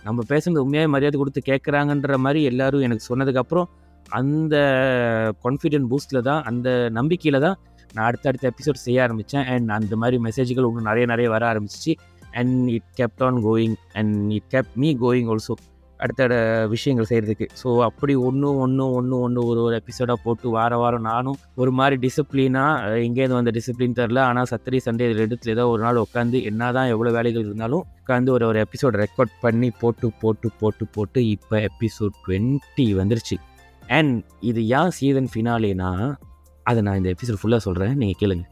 நம்ம 0.04 0.22
பேசுனது 0.28 0.62
உண்மையாக 0.64 0.88
மரியாதை 0.88 1.16
கொடுத்து 1.18 1.40
கேட்குறாங்கன்ற 1.50 2.16
மாதிரி 2.16 2.40
எல்லோரும் 2.42 2.80
எனக்கு 2.80 3.04
சொன்னதுக்கப்புறம் 3.10 3.68
அந்த 4.06 4.56
கான்ஃபிடென்ட் 5.44 5.88
பூஸ்டில் 5.90 6.20
தான் 6.22 6.42
அந்த 6.42 6.68
நம்பிக்கையில் 6.90 7.44
தான் 7.46 7.56
நான் 7.94 8.06
அடுத்தடுத்த 8.06 8.52
எபிசோட் 8.56 8.84
செய்ய 8.86 9.02
ஆரம்பித்தேன் 9.02 9.44
அண்ட் 9.44 9.70
அந்த 9.70 9.96
மாதிரி 9.96 10.22
மெசேஜ்கள் 10.24 10.66
இன்னும் 10.66 10.88
நிறைய 10.90 11.06
நிறைய 11.06 11.30
வர 11.30 11.52
ஆரம்பிச்சிச்சு. 11.52 11.94
And 12.32 12.68
it 12.68 12.90
kept 12.96 13.22
on 13.24 13.44
going 13.44 13.74
and 13.92 14.32
it 14.32 14.50
kept 14.50 14.74
me 14.74 14.96
going 15.00 15.30
also 15.32 15.54
அடுத்த 15.96 16.66
விஷயங்கள் 16.68 17.06
செய்கிறதுக்கு 17.08 17.46
ஸோ 17.64 17.80
அப்படி 17.80 18.14
ஒன்று 18.14 18.56
ஒன்று 18.56 18.92
ஒன்று 18.92 19.20
ஒன்று 19.20 19.46
ஒரு 19.46 19.60
ஒரு 19.62 19.82
எபிசோடாக 19.82 20.14
போட்டு 20.22 20.48
வார 20.48 20.76
வாரம் 20.76 21.00
நானும் 21.00 21.36
ஒரு 21.54 21.70
மாதிரி 21.70 22.08
டிசிப்ளினாக 22.08 22.98
எங்கேருந்து 23.06 23.38
வந்த 23.40 23.50
டிசிப்ளின் 23.50 23.96
தெரில 23.96 24.18
ஆனால் 24.18 24.44
சத்திரி 24.50 24.80
சண்டே 24.84 25.06
ரெண்டுத்தில் 25.20 25.48
ஏதோ 25.48 25.68
ஒரு 25.68 25.82
நாள் 25.82 25.96
உட்காந்து 25.96 26.42
என்ன 26.44 26.72
தான் 26.72 26.86
எவ்வளோ 26.86 27.10
வேலைகள் 27.10 27.42
இருந்தாலும் 27.42 27.84
உட்காந்து 28.06 28.30
ஒரு 28.30 28.46
ஒரு 28.46 28.60
எபிசோட் 28.60 29.04
ரெக்கார்ட் 29.04 29.34
பண்ணி 29.40 29.70
போட்டு 29.70 30.12
போட்டு 30.20 30.50
போட்டு 30.60 30.86
போட்டு 30.86 31.28
இப்போ 31.28 31.58
எபிசோட் 31.58 32.14
டுவெண்ட்டி 32.26 32.80
வந்துருச்சு. 32.80 33.36
அண்ட் 33.88 34.24
இது 34.40 34.66
ஏன் 34.66 34.90
சீசன் 34.90 35.28
ஃபினாலேனா 35.34 36.14
அதை 36.64 36.82
நான் 36.82 36.96
இந்த 36.96 37.10
எபிசோட் 37.10 37.40
ஃபுல்லாக 37.42 37.56
சொல்கிறேன் 37.56 37.96
நீங்கள் 37.96 38.20
கேளுங்க. 38.20 38.44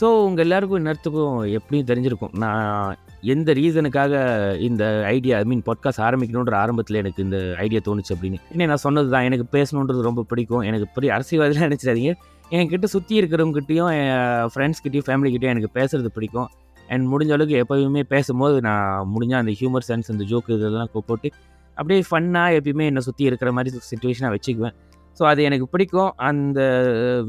ஸோ 0.00 0.06
உங்கள் 0.24 0.44
எல்லாருக்கும் 0.44 0.84
இன்னத்துக்கும் 0.84 1.34
எப்படியும் 1.52 1.86
தெரிஞ்சிருக்கும். 1.86 2.32
நான் 2.36 2.96
எந்த 3.20 3.52
ரீசனுக்காக 3.52 4.14
இந்த 4.58 5.02
ஐடியா 5.06 5.36
ஐ 5.36 5.44
மீன் 5.44 5.62
பாட்காஸ்ட் 5.66 6.02
ஆரம்பிக்கணுன்ற 6.06 6.54
ஆரம்பத்தில் 6.54 6.96
எனக்கு 6.96 7.22
இந்த 7.22 7.54
ஐடியா 7.58 7.80
தோணுச்சு 7.84 8.12
அப்படின்னு. 8.14 8.38
என்ன 8.50 8.66
நான் 8.66 8.76
சொன்னது 8.76 9.10
தான். 9.10 9.22
எனக்கு 9.22 9.46
பேசணுன்றது 9.58 10.00
ரொம்ப 10.00 10.22
பிடிக்கும். 10.22 10.60
எனக்கு 10.60 10.88
பெரிய 10.94 11.12
அரசியல்வாதிலாம் 11.16 11.66
நினச்சிடாதீங்க. 11.68 12.12
என்கிட்ட 12.50 12.84
சுற்றி 12.84 13.20
இருக்கிறவங்ககிட்டையும் 13.20 13.90
என் 14.00 14.50
ஃப்ரெண்ட்ஸ்கிட்டையும் 14.54 15.06
ஃபேமிலிக்கிட்டையும் 15.06 15.54
எனக்கு 15.54 15.70
பேசுகிறது 15.74 16.06
பிடிக்கும். 16.06 16.48
அண்ட் 16.88 17.04
முடிஞ்ச 17.12 17.32
அளவுக்கு 17.32 17.64
எப்போயுமே 17.64 18.02
பேசும்போது 18.02 18.60
நான் 18.60 19.12
முடிஞ்சால் 19.14 19.42
அந்த 19.44 19.52
ஹியூமர் 19.60 19.86
சென்ஸ் 19.88 20.10
அந்த 20.14 20.24
ஜோக்கு 20.24 20.52
இதெல்லாம் 20.56 20.90
போட்டு 20.92 21.28
அப்படியே 21.76 22.02
ஃபன்னாக 22.10 22.58
எப்பயுமே 22.58 22.84
என்னை 22.84 23.02
சுற்றி 23.02 23.24
இருக்கிற 23.24 23.52
மாதிரி 23.52 23.78
சுச்சுவேஷனாக 23.90 24.34
வச்சுக்குவேன். 24.34 24.74
ஸோ 25.18 25.22
அது 25.30 25.40
எனக்கு 25.48 25.66
பிடிக்கும். 25.72 26.12
அந்த 26.28 26.60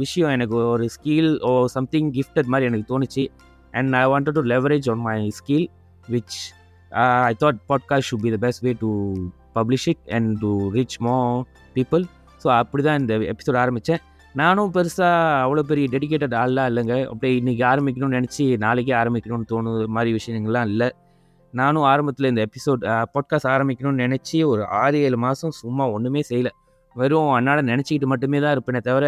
விஷயம் 0.03 0.33
எனக்கு 0.37 0.55
ஒரு 0.73 0.85
ஸ்கில் 0.95 1.31
ஓ 1.49 1.51
சம்திங் 1.75 2.09
கிஃப்டட் 2.17 2.51
மாதிரி 2.53 2.69
எனக்கு 2.71 2.87
தோணுச்சு. 2.93 3.25
And 3.77 3.95
I 4.01 4.03
wanted 4.13 4.37
to 4.39 4.43
leverage 4.53 4.87
on 4.93 5.03
my 5.09 5.17
skill 5.39 5.67
which 6.13 6.37
I 7.29 7.33
thought 7.43 7.59
podcast 7.71 8.07
should 8.09 8.25
be 8.25 8.31
the 8.35 8.39
best 8.45 8.63
way 8.67 8.73
to 8.83 8.89
publish 9.57 9.87
it 9.93 10.03
and 10.17 10.31
to 10.43 10.51
reach 10.77 10.97
more 11.07 11.15
people 11.77 12.03
so 12.43 12.49
அப்படி 12.61 12.83
தான் 12.87 12.99
இந்த 13.01 13.13
எபிசோட் 13.33 13.57
ஆரம்பித்தேன் 13.63 14.01
நானும் 14.35 14.71
பெருசாக 14.75 15.35
அவ்வளோ 15.43 15.61
பெரிய 15.69 15.85
டெடிக்கேட்டட் 15.93 16.33
ஆள்லாம் 16.41 16.67
இல்லைங்க. 16.71 16.95
அப்படியே 17.11 17.33
இன்றைக்கி 17.41 17.63
ஆரம்பிக்கணும்னு 17.71 18.17
நினச்சி 18.19 18.45
நாளைக்கே 18.63 18.93
ஆரம்பிக்கணும்னு 19.01 19.47
தோணுது. 19.53 19.83
மாதிரி 19.95 20.11
விஷயங்கள்லாம் 20.17 20.69
இல்லை. 20.71 20.89
நானும் 21.53 21.85
ஆரம்பத்தில் 21.91 22.29
இந்த 22.31 22.41
எபிசோட் 22.47 22.81
பாட்காஸ்ட் 23.15 23.47
uh, 23.49 23.53
ஆரம்பிக்கணும்னு 23.55 24.03
நினச்சி 24.05 24.37
ஒரு 24.51 24.63
ஆறு 24.81 24.97
ஏழு 25.07 25.17
மாதம் 25.25 25.53
சும்மா 25.61 25.85
ஒன்றுமே 25.95 26.21
செய்யலை. 26.29 26.51
வெறும் 26.99 27.31
என்னால் 27.37 27.69
நினச்சிக்கிட்டு 27.71 28.09
மட்டுமே 28.13 28.39
தான் 28.43 28.53
இருப்பேனே 28.55 28.81
தவிர 28.87 29.05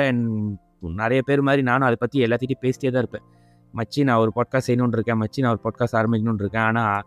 நிறைய 1.01 1.19
பேர் 1.27 1.47
மாதிரி 1.47 1.61
நானும் 1.69 1.87
அதை 1.89 1.97
பற்றி 2.01 2.23
எல்லாத்திட்டையும் 2.25 2.63
பேசிட்டே 2.65 2.89
தான் 2.95 3.03
இருப்பேன். 3.03 3.25
மச்சி 3.73 4.01
நான் 4.07 4.21
ஒரு 4.23 4.31
பாட்காஸ்ட் 4.37 4.67
செய்யணுன்னு 4.67 4.97
இருக்கேன். 4.97 5.19
மச்சி 5.21 5.39
நான் 5.43 5.53
ஒரு 5.55 5.61
பாட்காஸ்ட் 5.65 5.97
ஆரம்பிக்கணும்னு 5.99 6.43
இருக்கேன். 6.45 6.65
ஆனால் 6.69 7.05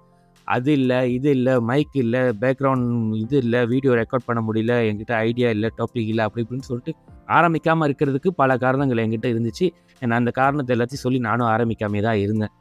அது 0.48 0.70
இல்லை 0.78 0.98
இது 1.16 1.28
இல்லை 1.36 1.54
மைக் 1.68 1.96
இல்லை 2.02 2.22
பேக்ரவுண்ட் 2.42 2.86
இது 3.22 3.36
இல்லை 3.44 3.60
வீடியோ 3.72 3.92
ரெக்கார்ட் 4.00 4.26
பண்ண 4.28 4.40
முடியல 4.46 4.74
என்கிட்ட 4.88 5.14
ஐடியா 5.28 5.48
இல்லை 5.56 5.68
டாபிக் 5.78 6.10
இல்லை 6.12 6.24
அப்படி 6.26 6.44
இப்படின்னு 6.44 6.68
சொல்லிட்டு 6.70 6.92
ஆரம்பிக்காமல் 7.38 7.86
இருக்கிறதுக்கு 7.88 8.30
பல 8.40 8.56
காரணங்கள் 8.64 9.02
என்கிட்ட 9.04 9.28
இருந்துச்சு. 9.34 9.66
நான் 10.02 10.20
அந்த 10.22 10.32
காரணத்தை 10.40 10.74
எல்லாத்தையும் 10.76 11.04
சொல்லி 11.06 11.20
நானும் 11.28 11.50
ஆரம்பிக்காமே 11.54 12.02
தான் 12.08 12.20
இருந்தேன். 12.24 12.54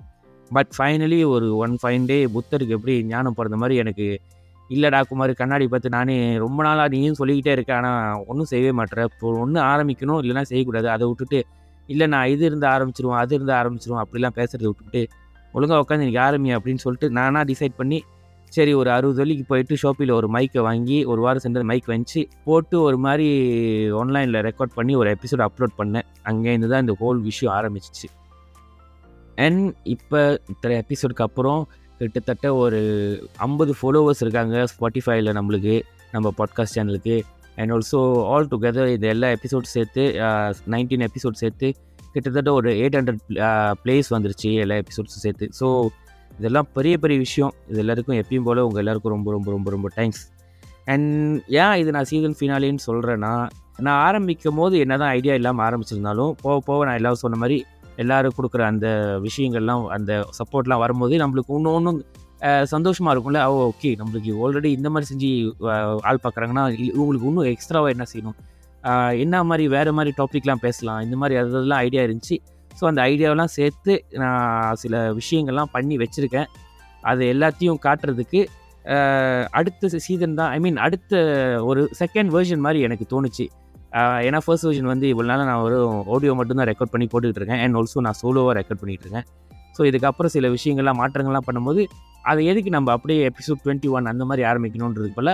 பட் 0.51 0.71
ஃபைனலி 0.77 1.19
ஒரு 1.35 1.47
ஒன் 1.63 1.73
ஃபைன் 1.81 2.05
டே 2.11 2.19
புத்தருக்கு 2.35 2.75
எப்படி 2.77 2.93
ஞானம் 3.13 3.37
பிறந்த 3.39 3.57
மாதிரி 3.61 3.75
எனக்கு 3.83 4.07
இல்லைடா 4.73 4.99
குமார் 5.09 5.31
கண்ணாடி 5.39 5.65
பார்த்து 5.71 5.89
நானே 5.97 6.15
ரொம்ப 6.43 6.59
நாளாக 6.67 6.89
நீயும் 6.95 7.17
சொல்லிக்கிட்டே 7.19 7.53
இருக்கேன் 7.57 7.77
ஆனால் 7.79 8.25
ஒன்றும் 8.29 8.49
செய்யவே 8.51 8.73
மாட்டேற 8.79 9.07
இப்போ 9.09 9.31
ஒன்று 9.43 9.59
ஆரம்பிக்கணும் 9.71 10.19
இல்லைனா 10.23 10.43
செய்யக்கூடாது. 10.51 10.87
அதை 10.95 11.05
விட்டுட்டு 11.09 11.39
இல்லை 11.89 12.05
நான் 12.13 12.29
இது 12.33 12.43
இருந்து 12.49 12.67
ஆரம்பிச்சிருவோம் 12.75 13.19
அது 13.23 13.33
இருந்து 13.37 13.53
ஆரம்பிச்சிருவோம் 13.61 14.01
அப்படிலாம் 14.03 14.37
பேசுகிறத 14.39 14.67
விட்டுட்டு 14.71 15.01
ஒழுங்காக 15.53 15.83
உட்காந்து 15.83 16.05
எனக்கு 16.05 16.23
ஆரம்பி 16.27 16.51
அப்படின்னு 16.57 16.83
சொல்லிட்டு 16.85 17.07
நானாக 17.17 17.45
டிசைட் 17.51 17.79
பண்ணி 17.79 17.99
சரி 18.53 18.71
ஒரு 18.73 18.89
அறுபது 18.95 19.19
வழிக்கு 19.21 19.43
போயிட்டு 19.49 19.73
ஷோப்பியில் 19.81 20.13
ஒரு 20.19 20.27
மைக்கை 20.35 20.61
வாங்கி 20.67 20.97
ஒரு 21.11 21.21
வாரம் 21.21 21.43
சென்று 21.43 21.63
மைக் 21.71 21.89
வந்துச்சு 21.91 22.21
போட்டு 22.45 22.75
ஒரு 22.81 22.97
மாதிரி 23.05 23.27
ஆன்லைனில் 24.01 24.39
ரெக்கார்ட் 24.47 24.73
பண்ணி 24.77 24.93
ஒரு 25.01 25.09
எபிசோட் 25.15 25.43
அப்லோட் 25.47 25.75
பண்ணேன். 25.81 26.07
அங்கேருந்து 26.29 26.69
தான் 26.71 26.83
இந்த 26.85 26.95
ஹோல் 27.01 27.19
விஷயம் 27.29 27.53
ஆரம்பிச்சிச்சு. 27.57 28.07
அண்ட் 29.45 29.65
இப்போ 29.95 30.21
இத்தனை 30.53 30.77
எபிசோடுக்கு 30.83 31.25
அப்புறம் 31.27 31.61
கிட்டத்தட்ட 31.99 32.55
ஒரு 32.55 32.79
ஐம்பது 33.37 33.73
ஃபாலோவர்ஸ் 33.81 34.21
இருக்காங்க 34.21 34.65
ஸ்பாட்டிஃபைல 34.71 35.33
நம்மளுக்கு 35.33 35.75
நம்ம 36.11 36.31
பாட்காஸ்ட் 36.37 36.75
சேனலுக்கு 36.77 37.15
அண்ட் 37.57 37.71
ஆல்சோ 37.71 37.99
ஆல் 38.25 38.49
டுகெதர் 38.51 38.87
இது 38.87 39.07
எல்லா 39.07 39.29
எபிசோட் 39.29 39.73
சேர்த்து 39.75 40.03
நைன்டீன் 40.67 41.05
எபிசோட் 41.09 41.41
சேர்த்து 41.43 41.69
கிட்டத்தட்ட 42.13 42.51
ஒரு 42.53 42.69
எயிட் 42.71 42.97
ஹண்ட்ரட் 42.99 43.23
பிளேஸ் 43.83 44.07
வந்துருச்சு 44.15 44.51
எல்லா 44.53 44.75
எபிசோட்ஸும் 44.75 45.23
சேர்த்து. 45.25 45.47
ஸோ 45.59 45.65
இதெல்லாம் 46.31 46.67
பெரிய 46.73 46.97
பெரிய 46.97 47.17
விஷயம். 47.19 47.53
இது 47.67 47.79
எல்லாருக்கும் 47.79 48.19
எப்பயும் 48.21 48.43
போல் 48.43 48.59
உங்கள் 48.59 48.81
எல்லாருக்கும் 48.83 49.11
ரொம்ப 49.11 49.31
ரொம்ப 49.31 49.51
ரொம்ப 49.51 49.69
ரொம்ப 49.69 49.87
தேங்க்ஸ் 49.95 50.23
அண்ட் 50.85 51.09
ஏன் 51.47 51.75
இது 51.75 51.91
நான் 51.91 52.03
சீசன் 52.03 52.37
ஃபினாலின்னு 52.39 52.83
சொல்கிறேன்னா 52.87 53.33
நான் 53.77 53.99
ஆரம்பிக்கும் 54.05 54.55
போது 54.55 54.79
என்ன 54.79 54.97
தான் 54.97 55.09
ஐடியா 55.09 55.33
இல்லாமல் 55.33 55.65
ஆரம்பிச்சிருந்தாலும் 55.65 56.31
போக 56.41 56.55
போக 56.59 56.85
நான் 56.85 56.95
எல்லாரும் 56.95 57.23
சொன்ன 57.25 57.37
மாதிரி 57.37 57.57
எல்லோரும் 58.01 58.35
கொடுக்குற 58.37 58.63
அந்த 58.71 58.87
விஷயங்கள்லாம் 59.27 59.83
அந்த 59.97 60.11
சப்போர்ட்லாம் 60.39 60.83
வரும்போது 60.83 61.15
நம்மளுக்கு 61.23 61.57
இன்னும் 61.59 61.75
ஒன்றும் 61.77 61.99
சந்தோஷமாக 62.73 63.13
இருக்கும்ல? 63.13 63.39
ஓ 63.51 63.55
ஓகே 63.69 63.89
நம்மளுக்கு 64.01 64.31
ஆல்ரெடி 64.43 64.69
இந்த 64.77 64.89
மாதிரி 64.93 65.07
செஞ்சு 65.11 65.29
ஆள் 66.09 66.21
பார்க்குறாங்கன்னா 66.25 66.63
இவங்களுக்கு 66.85 67.29
இன்னும் 67.31 67.49
எக்ஸ்ட்ராவாக 67.53 67.95
என்ன 67.95 68.05
செய்யணும்? 68.11 68.37
என்ன 69.23 69.43
மாதிரி 69.49 69.63
வேறு 69.75 69.91
மாதிரி 69.97 70.11
டாப்பிக்லாம் 70.19 70.63
பேசலாம். 70.67 71.01
இந்த 71.05 71.15
மாதிரி 71.21 71.37
அதெல்லாம் 71.41 71.81
ஐடியா 71.87 72.03
இருந்துச்சு. 72.07 72.37
ஸோ 72.79 72.85
அந்த 72.91 73.01
ஐடியாவெலாம் 73.11 73.53
சேர்த்து 73.57 73.93
நான் 74.21 74.77
சில 74.83 75.01
விஷயங்கள்லாம் 75.19 75.73
பண்ணி 75.75 75.95
வச்சுருக்கேன். 76.03 76.49
அது 77.11 77.23
எல்லாத்தையும் 77.33 77.81
காட்டுறதுக்கு 77.87 78.41
அடுத்த 79.59 79.89
சீசன் 80.05 80.37
தான் 80.39 80.51
ஐ 80.55 80.59
மீன் 80.65 80.77
அடுத்த 80.85 81.13
ஒரு 81.69 81.81
செகண்ட் 81.99 82.31
வேர்ஷன் 82.35 82.63
மாதிரி 82.65 82.79
எனக்கு 82.87 83.05
தோணுச்சு. 83.13 83.45
ஏன்னா 84.25 84.39
ஃபர்ஸ்ட் 84.45 84.65
வெர்ஷன் 84.67 84.89
வந்து 84.93 85.07
இவ்வளோ 85.13 85.27
நாள் 85.31 85.45
நான் 85.45 85.61
ஒரு 85.61 85.77
ஆடியோ 86.15 86.33
மட்டும்தான் 86.33 86.67
ரெக்கார்ட் 86.67 86.93
பண்ணி 86.93 87.05
போட்டுக்கிட்டு 87.05 87.41
இருக்கேன் 87.41 87.61
அண்ட் 87.63 87.77
ஆல்சோ 87.79 88.01
நான் 88.07 88.17
சோலோவாக 88.21 88.53
ரெக்கார்ட் 88.59 88.81
பண்ணிகிட்டு 88.81 89.05
இருக்கேன் 89.07 89.27
ஸோ 89.77 89.83
இதுக்கப்புறம் 89.89 90.33
சில 90.35 90.47
விஷயங்கள்லாம் 90.49 90.99
மாற்றங்கள்லாம் 91.01 91.47
பண்ணும்போது 91.47 91.83
அதை 92.23 92.45
எதுக்கு 92.45 92.69
நம்ம 92.69 92.91
அப்படியே 92.91 93.19
எபிசோட் 93.29 93.61
டுவெண்ட்டி 93.65 93.89
ஒன் 93.89 94.05
அந்த 94.05 94.23
மாதிரி 94.25 94.43
ஆரம்பிக்கணுன்றது 94.47 95.09
போல் 95.13 95.33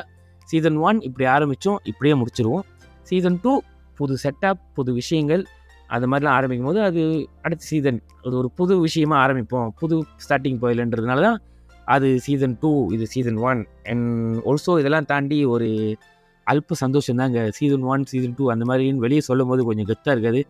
சீசன் 0.49 0.77
ஒன் 0.77 0.97
இப்படி 1.01 1.25
ஆரம்பித்தோம் 1.25 1.79
இப்படியே 1.83 2.15
முடிச்சிருவோம். 2.21 2.65
சீசன் 3.03 3.39
டூ 3.43 3.53
புது 3.95 4.15
செட்டப் 4.23 4.61
புது 4.73 4.91
விஷயங்கள் 4.93 5.43
அது 5.87 6.05
மாதிரிலாம் 6.07 6.35
ஆரம்பிக்கும் 6.37 6.65
போது 6.65 6.79
அது 6.81 7.01
அடுத்த 7.41 7.63
சீசன் 7.65 7.99
அது 8.25 8.33
ஒரு 8.37 8.49
புது 8.55 8.79
விஷயமா 8.79 9.15
ஆரம்பிப்போம். 9.25 9.69
புது 9.79 9.95
ஸ்டார்டிங் 10.23 10.59
போயிலன்றதுனால 10.61 11.21
தான் 11.21 11.39
அது 11.85 12.07
சீசன் 12.19 12.57
டூ 12.61 12.71
இது 12.91 13.05
சீசன் 13.05 13.39
ஒன் 13.49 13.67
அண்ட் 13.83 14.37
ஆல்சோ 14.45 14.79
இதெல்லாம் 14.79 15.05
தாண்டி 15.05 15.45
ஒரு 15.45 15.97
அல்ப 16.47 16.77
சந்தோஷம் 16.83 17.19
தாங்க. 17.21 17.39
சீசன் 17.57 17.85
ஒன் 17.93 18.03
சீசன் 18.11 18.35
டூ 18.39 18.45
அந்த 18.53 18.65
மாதிரின்னு 18.69 19.03
வெளியே 19.05 19.21
சொல்லும் 19.29 19.51
போது 19.51 19.63
கொஞ்சம் 19.69 19.87
கெத்தாக 19.91 20.15
இருக்காது. 20.15 20.41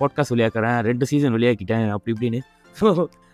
பாட்காஸ்ட் 0.00 0.34
வெளியாக்குறேன். 0.34 0.78
ரெண்டு 0.88 1.04
சீசன் 1.10 1.34
வெளியாக்கிட்டேன். 1.36 1.86
அப்படி 1.96 2.12
இப்படின்னு. 2.16 2.40
ஸோ 2.76 2.88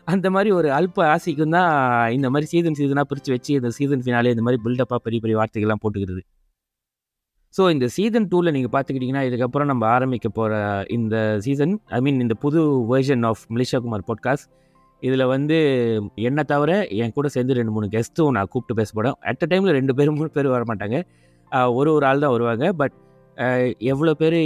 அந்த 0.09 0.27
மாதிரி 0.35 0.51
ஒரு 0.59 0.69
அல்ப 0.79 0.99
ஆசைக்கும் 1.15 1.57
தான் 1.57 1.73
இந்த 2.17 2.29
மாதிரி 2.31 2.47
சீசன் 2.53 2.79
சீசனாக 2.79 3.07
பிரித்து 3.11 3.31
வச்சு 3.35 3.53
இந்த 3.59 3.71
சீசன் 3.79 4.05
ஃபினாலே 4.05 4.33
இந்த 4.35 4.45
மாதிரி 4.47 4.61
பில்டப்பாக 4.65 5.01
பெரிய 5.07 5.21
பெரிய 5.25 5.37
வார்த்தைகள்லாம் 5.41 5.83
போட்டுக்கிறது. 5.85 6.23
ஸோ 7.55 7.63
இந்த 7.71 7.87
சீசன் 7.97 8.27
டூவில் 8.31 8.55
நீங்கள் 8.57 8.73
பார்த்துக்கிட்டிங்கன்னா 8.75 9.23
இதுக்கப்புறம் 9.29 9.71
நம்ம 9.73 9.85
ஆரம்பிக்க 9.87 10.29
போகிற 10.29 10.53
இந்த 10.97 11.17
சீசன் 11.47 11.75
ஐ 11.97 11.99
மீன் 12.01 12.21
இந்த 12.21 12.35
புது 12.45 12.61
version 12.93 13.25
of 13.31 13.43
Malaysia 13.55 13.81
Kumar 13.87 14.05
podcast 14.11 14.49
இதில் 15.03 15.25
வந்து 15.27 15.57
என்னை 16.29 16.43
தவிர 16.45 16.73
என் 17.01 17.13
கூட 17.13 17.29
சேர்ந்து 17.29 17.57
ரெண்டு 17.59 17.73
மூணு 17.73 17.87
கெஸ்ட்டும் 17.95 18.35
நான் 18.37 18.51
கூப்பிட்டு 18.53 18.79
பேச 18.81 18.91
போகிறேன் 18.93 19.17
அட் 19.31 19.43
அ 19.45 19.49
டைமில் 19.51 19.77
ரெண்டு 19.79 19.93
பேரும் 19.95 20.17
மூணு 20.19 20.31
பேர் 20.31 20.49
வர 20.49 20.65
மாட்டாங்க 20.69 20.99
ஒரு 21.79 21.91
ஒரு 21.97 22.05
ஆள் 22.11 22.23
தான் 22.25 22.35
வருவாங்க. 22.37 22.67
பட் 22.81 22.95
எவ்வளோ 23.93 24.13
பேர் 24.21 24.37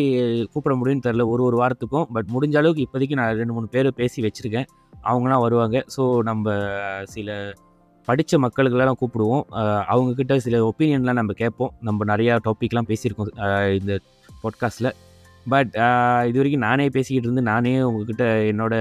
கூப்பிட 0.52 0.74
முடியும்னு 0.80 1.06
தெரில 1.06 1.24
ஒரு 1.32 1.42
ஒரு 1.48 1.56
வாரத்துக்கும். 1.62 2.06
பட் 2.14 2.28
முடிஞ்ச 2.34 2.56
அளவுக்கு 2.60 2.84
இப்போதைக்கு 2.86 3.18
நான் 3.20 3.38
ரெண்டு 3.40 3.54
மூணு 3.56 3.68
பேர் 3.74 3.88
பேசி 4.00 4.24
வச்சுருக்கேன். 4.26 4.68
அவங்களாம் 5.10 5.44
வருவாங்க. 5.46 5.76
ஸோ 5.96 6.02
நம்ம 6.28 6.56
சில 7.14 7.30
படித்த 8.08 8.38
மக்களுக்கெல்லாம் 8.38 9.00
கூப்பிடுவோம். 9.00 9.44
அவங்கக்கிட்ட 9.92 10.34
சில 10.46 10.56
ஒப்பீனியன்லாம் 10.70 11.20
நம்ம 11.20 11.34
கேட்போம். 11.42 11.72
நம்ம 11.80 12.04
நிறையா 12.12 12.34
டாப்பிக்லாம் 12.46 12.88
பேசியிருக்கோம். 12.90 13.30
இந்த 13.80 13.94
பாட்காஸ்ட்டில் 14.42 14.92
பட் 15.52 15.72
இது 16.28 16.38
வரைக்கும் 16.40 16.66
நானே 16.68 16.86
பேசிக்கிட்டு 16.96 17.28
இருந்து 17.28 17.42
நானே 17.50 17.72
உங்ககிட்ட 17.88 18.24
என்னோட 18.52 18.74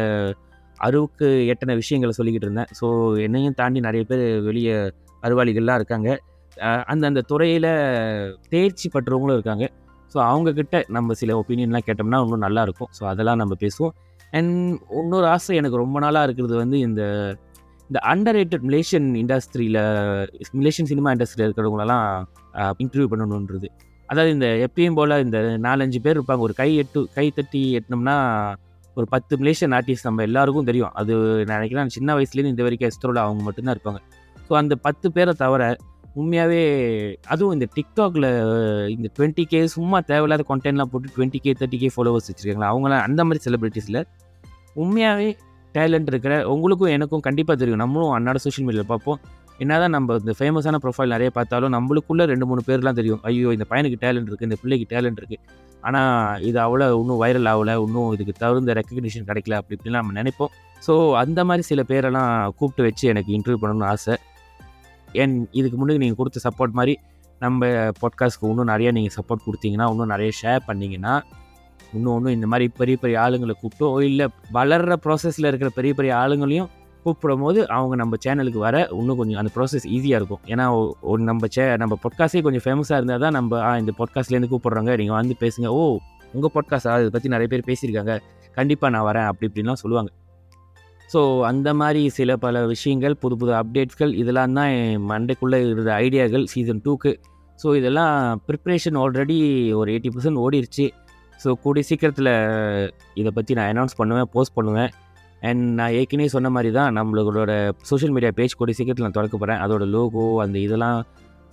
அருவுக்கு 0.77 1.27
எட்டன 1.51 1.75
விஷயங்களை 1.81 2.13
சொல்லிக்கிட்டு 2.17 2.47
இருந்தேன். 2.49 2.71
ஸோ 2.79 2.87
என்னையும் 3.25 3.57
தாண்டி 3.59 3.79
நிறைய 3.79 4.03
பேர் 4.11 4.23
வெளியே 4.47 4.75
அறிவாளிகள்லாம் 5.23 5.79
இருக்காங்க. 5.81 6.09
அந்தந்த 6.91 7.21
துறையில் 7.31 7.71
தேர்ச்சி 8.53 8.87
பெற்றவங்களும் 8.93 9.37
இருக்காங்க. 9.37 9.65
ஸோ 10.13 10.17
அவங்கக்கிட்ட 10.29 10.83
நம்ம 10.87 11.13
சில 11.21 11.33
ஒப்பீனியன்லாம் 11.41 11.87
கேட்டோம்னா 11.87 12.19
இன்னும் 12.25 12.45
நல்லாயிருக்கும். 12.47 12.91
ஸோ 12.97 13.03
அதெல்லாம் 13.11 13.41
நம்ம 13.41 13.53
பேசுவோம். 13.63 13.93
அண்ட் 14.37 14.53
இன்னொரு 14.99 15.27
ஆசை 15.33 15.55
எனக்கு 15.61 15.77
ரொம்ப 15.83 15.97
நாளாக 16.05 16.27
இருக்கிறது 16.27 16.55
வந்து 16.63 16.77
இந்த 16.79 17.01
இந்த 17.89 17.99
அண்டர் 18.11 18.35
ரேட்டட் 18.37 18.63
மலேசியன் 18.69 19.09
இண்டஸ்ட்ரியில் 19.21 19.81
மலேசியன் 20.59 20.89
சினிமா 20.91 21.09
இண்டஸ்ட்ரியில் 21.15 21.47
இருக்கிறவங்களெல்லாம் 21.47 22.05
இன்டர்வியூ 22.83 23.07
பண்ணணுன்றது. 23.11 23.67
அதாவது 24.09 24.31
இந்த 24.35 24.47
எப்பயும் 24.65 24.97
போல் 24.99 25.21
இந்த 25.25 25.37
நாலஞ்சு 25.67 25.99
பேர் 26.05 26.17
இருப்பாங்க. 26.17 26.43
ஒரு 26.47 26.53
கை 26.61 26.69
எட்டு 26.81 26.99
கை 27.17 27.27
தட்டி 27.37 27.61
எட்டினோம்னா 27.77 28.15
ஒரு 28.97 29.07
பத்து 29.13 29.33
மலேசியன் 29.41 29.73
ஆர்டிஸ்ட் 29.77 30.07
நம்ம 30.07 30.23
எல்லாருக்கும் 30.29 30.67
தெரியும். 30.69 30.91
அது 30.99 31.13
நினைக்கிறேன் 31.51 31.93
சின்ன 31.95 32.15
வயசுலேருந்து 32.17 32.53
இந்த 32.53 32.63
வரைக்கும் 32.67 32.89
எஸ்ட்ரோவில் 32.91 33.21
அவங்க 33.23 33.43
மட்டும்தான் 33.43 33.75
இருப்பாங்க. 33.77 34.01
ஸோ 34.47 34.53
அந்த 34.61 34.75
பத்து 34.75 35.07
பேரை 35.11 35.33
தவிர 35.43 35.61
உண்மையாகவே 36.19 36.59
அதுவும் 37.33 37.55
இந்த 37.55 37.67
டிக்டாக்ல 37.77 38.27
இந்த 38.95 39.07
டுவெண்ட்டி 39.15 39.43
கே 39.51 39.59
சும்மா 39.75 39.97
தேவையில்லாத 40.11 40.43
கண்டென்ட்லாம் 40.51 40.91
போட்டு 40.91 41.15
twenty 41.15 41.39
K 41.45 41.53
thirty 41.59 41.77
K 41.81 41.89
followers 41.95 42.29
வச்சுருக்காங்களா? 42.29 42.69
அவங்களாம் 42.73 43.03
அந்த 43.07 43.21
மாதிரி 43.27 43.41
செலிபிரிட்டிஸில் 43.45 43.99
உண்மையாகவே 44.83 45.29
டேலண்ட் 45.75 46.09
இருக்கிற 46.11 46.33
உங்களுக்கும் 46.53 46.93
எனக்கும் 46.97 47.23
கண்டிப்பாக 47.25 47.57
தெரியும். 47.61 47.81
நம்மளும் 47.83 48.13
அன்னாட 48.17 48.39
சோஷியல் 48.45 48.67
மீடியாவில் 48.67 48.91
பார்ப்போம். 48.93 49.19
என்னதான் 49.63 49.93
நம்ம 49.95 50.15
இந்த 50.21 50.33
ஃபேமஸான 50.39 50.79
ப்ரொஃபைல் 50.83 51.13
நிறைய 51.15 51.29
பார்த்தாலும் 51.37 51.73
நம்மளுக்குள்ளே 51.75 52.25
ரெண்டு 52.31 52.45
மூணு 52.49 52.61
பேர்லாம் 52.67 52.97
தெரியும். 52.99 53.21
ஐயோ 53.29 53.51
இந்த 53.55 53.65
பையனுக்கு 53.71 53.97
டேலண்ட் 54.05 54.29
இருக்குது 54.29 54.49
இந்த 54.49 54.57
பிள்ளைக்கு 54.61 54.87
டேலண்ட் 54.93 55.19
இருக்குது 55.21 55.41
ஆனால் 55.87 56.41
இது 56.49 56.57
அவ்வளோ 56.65 56.87
இன்னும் 57.01 57.19
வைரல் 57.23 57.49
ஆகலை 57.51 57.75
இன்னும் 57.85 58.09
இதுக்கு 58.15 58.33
தகுந்த 58.43 58.73
ரெக்கக்னிஷன் 58.79 59.27
கிடைக்கல 59.29 59.59
அப்படி 59.59 59.75
இப்படிலாம் 59.77 60.03
நம்ம 60.03 60.15
நினைப்போம். 60.21 60.53
ஸோ 60.87 60.95
அந்த 61.23 61.39
மாதிரி 61.49 61.65
சில 61.71 61.83
பேரெல்லாம் 61.91 62.31
கூப்பிட்டு 62.59 62.87
வச்சு 62.87 63.05
எனக்கு 63.13 63.31
இன்டர்வியூ 63.37 63.61
பண்ணணும்னு 63.63 63.89
ஆசை. 63.93 64.15
ஏன் 65.23 65.33
இதுக்கு 65.51 65.77
முன்னாடி 65.81 66.01
நீங்கள் 66.03 66.19
கொடுத்த 66.21 66.41
சப்போர்ட் 66.47 66.77
மாதிரி 66.79 66.95
நம்ம 67.41 67.67
பாட்காஸ்ட்க்கு 68.01 68.49
இன்னும் 68.51 68.71
நிறையா 68.73 68.91
நீங்கள் 68.91 69.15
சப்போர்ட் 69.17 69.45
கொடுத்தீங்கன்னா 69.47 69.87
இன்னும் 69.93 70.13
நிறைய 70.13 70.31
ஷேர் 70.41 70.61
பண்ணிங்கன்னா 70.67 71.13
இன்னும் 71.93 72.13
ஒன்றும் 72.13 72.33
இந்த 72.33 72.47
மாதிரி 72.47 72.65
பெரிய 72.79 72.95
பெரிய 73.01 73.17
ஆளுங்களை 73.25 73.53
கூப்பிட்டோ 73.61 73.87
இல்லை 74.03 74.25
வளர்கிற 74.51 74.95
ப்ராசஸில் 75.05 75.47
இருக்கிற 75.47 75.69
பெரிய 75.69 75.93
பெரிய 75.93 76.13
ஆளுங்களையும் 76.15 76.69
கூப்பிடும் 77.03 77.43
போது 77.45 77.59
அவங்க 77.67 77.95
நம்ம 77.95 78.17
சேனலுக்கு 78.25 78.59
வர 78.67 78.75
இன்னும் 78.99 79.17
கொஞ்சம் 79.17 79.39
அந்த 79.41 79.51
ப்ராசஸ் 79.55 79.85
ஈஸியாக 79.95 80.19
இருக்கும். 80.19 80.41
ஏன்னா 80.47 80.65
ஒரு 81.01 81.21
நம்ம 81.23 81.47
சே 81.55 81.65
நம்ம 81.81 81.97
பாட்காஸ்டே 82.03 82.41
கொஞ்சம் 82.41 82.63
ஃபேமஸாக 82.65 82.99
இருந்தால் 82.99 83.23
தான் 83.25 83.35
நம்ம 83.37 83.59
ஆ 83.67 83.71
இந்த 83.77 83.93
பாட்காஸ்ட்லேருந்து 83.99 84.51
கூப்பிட்றாங்க 84.53 84.93
நீங்கள் 85.01 85.17
வந்து 85.19 85.35
பேசுங்க. 85.43 85.67
ஓ 85.67 85.81
உங்கள் 86.33 86.53
பாட்காஸ்ட் 86.55 86.89
அதை 86.93 87.09
பற்றி 87.09 87.29
நிறைய 87.29 87.49
பேர் 87.51 87.67
பேசியிருக்காங்க. 87.67 88.15
கண்டிப்பாக 88.57 88.89
நான் 88.95 89.05
வரேன். 89.09 89.27
அப்படி 89.31 89.47
இப்படின்லாம் 89.51 89.81
சொல்லுவாங்க. 89.83 90.11
ஸோ 91.13 91.19
அந்த 91.49 91.69
மாதிரி 91.81 92.01
சில 92.17 92.31
பல 92.45 92.65
விஷயங்கள் 92.73 93.15
புது 93.23 93.35
புது 93.41 93.51
அப்டேட்ஸ்கள் 93.61 94.13
இதெல்லாம் 94.21 94.57
தான் 94.59 94.71
என் 94.79 95.07
மண்டைக்குள்ளே 95.11 95.59
இருந்த 95.71 95.91
ஐடியாக்கள் 96.05 96.45
சீசன் 96.53 96.83
டூக்கு 96.85 97.11
ஸோ 97.59 97.67
இதெல்லாம் 97.79 98.15
ப்ரிப்ரேஷன் 98.47 98.97
ஆல்ரெடி 99.01 99.37
ஒரு 99.79 99.89
எயிட்டி 99.93 100.09
பர்சன்ட் 100.15 100.41
ஓடிடுச்சு 100.45 100.85
ஸோ 101.39 101.51
கூடிய 101.63 101.83
சீக்கிரத்தில் 101.89 102.31
இதை 103.21 103.31
பற்றி 103.37 103.53
நான் 103.57 103.71
அனௌன்ஸ் 103.73 103.97
பண்ணுவேன் 103.99 104.29
போஸ்ட் 104.33 104.55
பண்ணுவேன். 104.57 104.91
அண்ட் 105.47 105.63
நான் 105.79 105.95
ஏற்கனவே 105.99 106.29
சொன்ன 106.35 106.49
மாதிரி 106.55 106.69
தான் 106.77 106.95
நம்மளோட 106.97 107.51
சோஷியல் 107.89 108.13
மீடியா 108.15 108.31
பேஜ் 108.37 108.57
கூடிய 108.59 108.75
சீக்கிரத்தில் 108.77 109.05
நான் 109.07 109.17
திறக்க 109.17 109.35
போகிறேன் 109.37 109.61
அதோட 109.65 109.83
லோகோ 109.95 110.23
அந்த 110.43 110.57
இதெல்லாம் 110.59 110.99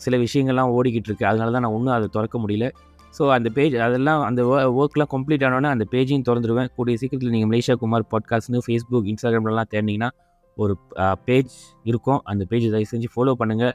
சில 0.05 0.17
விஷயங்கள்லாம் 0.17 0.73
ஓடிக்கிட்டு 0.77 1.09
இருக்கு. 1.11 1.27
அதனால 1.31 1.53
தான் 1.57 1.65
நான் 1.67 1.77
ஒன்றும் 1.79 1.95
அதை 1.97 2.07
திறக்க 2.17 2.37
முடியல. 2.39 2.69
ஸோ 3.17 3.23
அந்த 3.37 3.49
பேஜ் 3.57 3.75
அதெல்லாம் 3.87 4.21
அந்த 4.29 4.43
ஒர்க்லாம் 4.81 5.11
கம்ப்ளீட் 5.15 5.45
ஆனோடனே 5.49 5.71
அந்த 5.75 5.85
பேஜையும் 5.95 6.27
திறந்துருவேன். 6.29 6.71
கூடிய 6.77 6.97
சீக்கிரத்தில் 7.01 7.35
நீங்கள் 7.35 7.51
மலேசியா 7.53 7.75
குமார் 7.83 8.05
பாட்காஸ்ட்னு 8.13 8.61
ஃபேஸ்புக் 8.67 9.09
இன்ஸ்டாகிராம்லாம் 9.13 9.71
தேடினீங்கன்னா 9.75 10.11
ஒரு 10.57 10.75
பேஜ் 11.29 11.55
இருக்கும். 11.91 12.21
அந்த 12.31 12.43
பேஜ் 12.53 12.67
தயவு 12.75 12.91
செஞ்சு 12.93 13.11
ஃபாலோ 13.15 13.35
பண்ணுங்கள் 13.43 13.75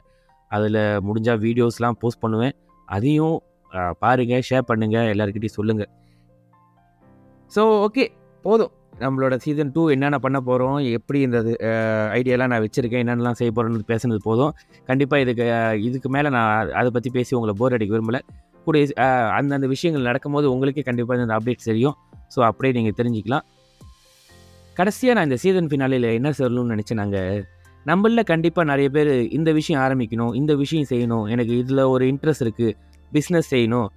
அதில் 0.50 0.80
முடிஞ்சால் 1.06 1.40
வீடியோஸ்லாம் 1.46 1.98
போஸ்ட் 2.02 2.22
பண்ணுவேன். 2.24 2.54
அதையும் 2.88 3.36
பாருங்கள் 4.02 4.44
ஷேர் 4.48 4.68
பண்ணுங்கள் 4.70 5.10
எல்லாருக்கிட்டையும் 5.12 5.58
சொல்லுங்கள் 5.60 5.90
ஸோ 7.54 7.62
ஓகே 7.86 8.04
போதும். 8.44 8.72
நம்மளோட 9.02 9.34
சீசன் 9.44 9.70
டூ 9.74 9.82
என்னென்ன 9.94 10.16
பண்ண 10.24 10.38
போகிறோம் 10.48 10.78
எப்படி 10.96 11.18
இந்த 11.26 11.38
ஐடியாலாம் 12.18 12.50
நான் 12.52 12.64
வச்சுருக்கேன். 12.64 13.02
என்னென்னலாம் 13.04 13.38
செய்ய 13.40 13.50
போகிறேன்னு 13.56 13.88
பேசுனது 13.92 14.20
போதும். 14.28 14.52
கண்டிப்பாக 14.88 15.24
இதுக்கு 15.24 15.44
இதுக்கு 15.88 16.08
மேலே 16.16 16.28
நான் 16.36 16.72
அதை 16.80 16.88
பற்றி 16.96 17.10
பேசி 17.16 17.36
உங்களை 17.38 17.54
போர் 17.60 17.76
அடிக்க 17.76 17.92
விரும்பலை. 17.96 18.20
கூட 18.68 18.78
அந்தந்த 19.38 19.68
விஷயங்கள் 19.74 20.08
நடக்கும்போது 20.10 20.46
உங்களுக்கே 20.54 20.84
கண்டிப்பாக 20.88 21.26
அந்த 21.26 21.36
அப்டேட்ஸ் 21.38 21.70
தெரியும். 21.70 21.96
ஸோ 22.34 22.40
அப்படியே 22.48 22.72
நீங்கள் 22.78 22.98
தெரிஞ்சுக்கலாம். 23.00 23.44
கடைசியாக 24.78 25.14
நான் 25.16 25.28
இந்த 25.28 25.38
சீசன் 25.44 25.68
ஃபினாலியில் 25.70 26.08
என்ன 26.18 26.30
சொல்லணும்னு 26.40 26.74
நினச்சேன் 26.74 27.00
நாங்கள் 27.02 27.38
நம்மளில் 27.86 28.28
கண்டிப்பாக 28.30 28.66
நிறைய 28.70 28.88
பேர் 28.96 29.10
இந்த 29.36 29.50
விஷயம் 29.58 29.80
ஆரம்பிக்கணும் 29.84 30.32
இந்த 30.40 30.52
விஷயம் 30.62 30.88
செய்யணும் 30.90 31.24
எனக்கு 31.34 31.52
இதில் 31.62 31.82
ஒரு 31.92 32.04
இன்ட்ரெஸ்ட் 32.12 32.44
இருக்குது 32.44 32.74
பிஸ்னஸ் 33.12 33.50
செய்யணும் 33.54 33.88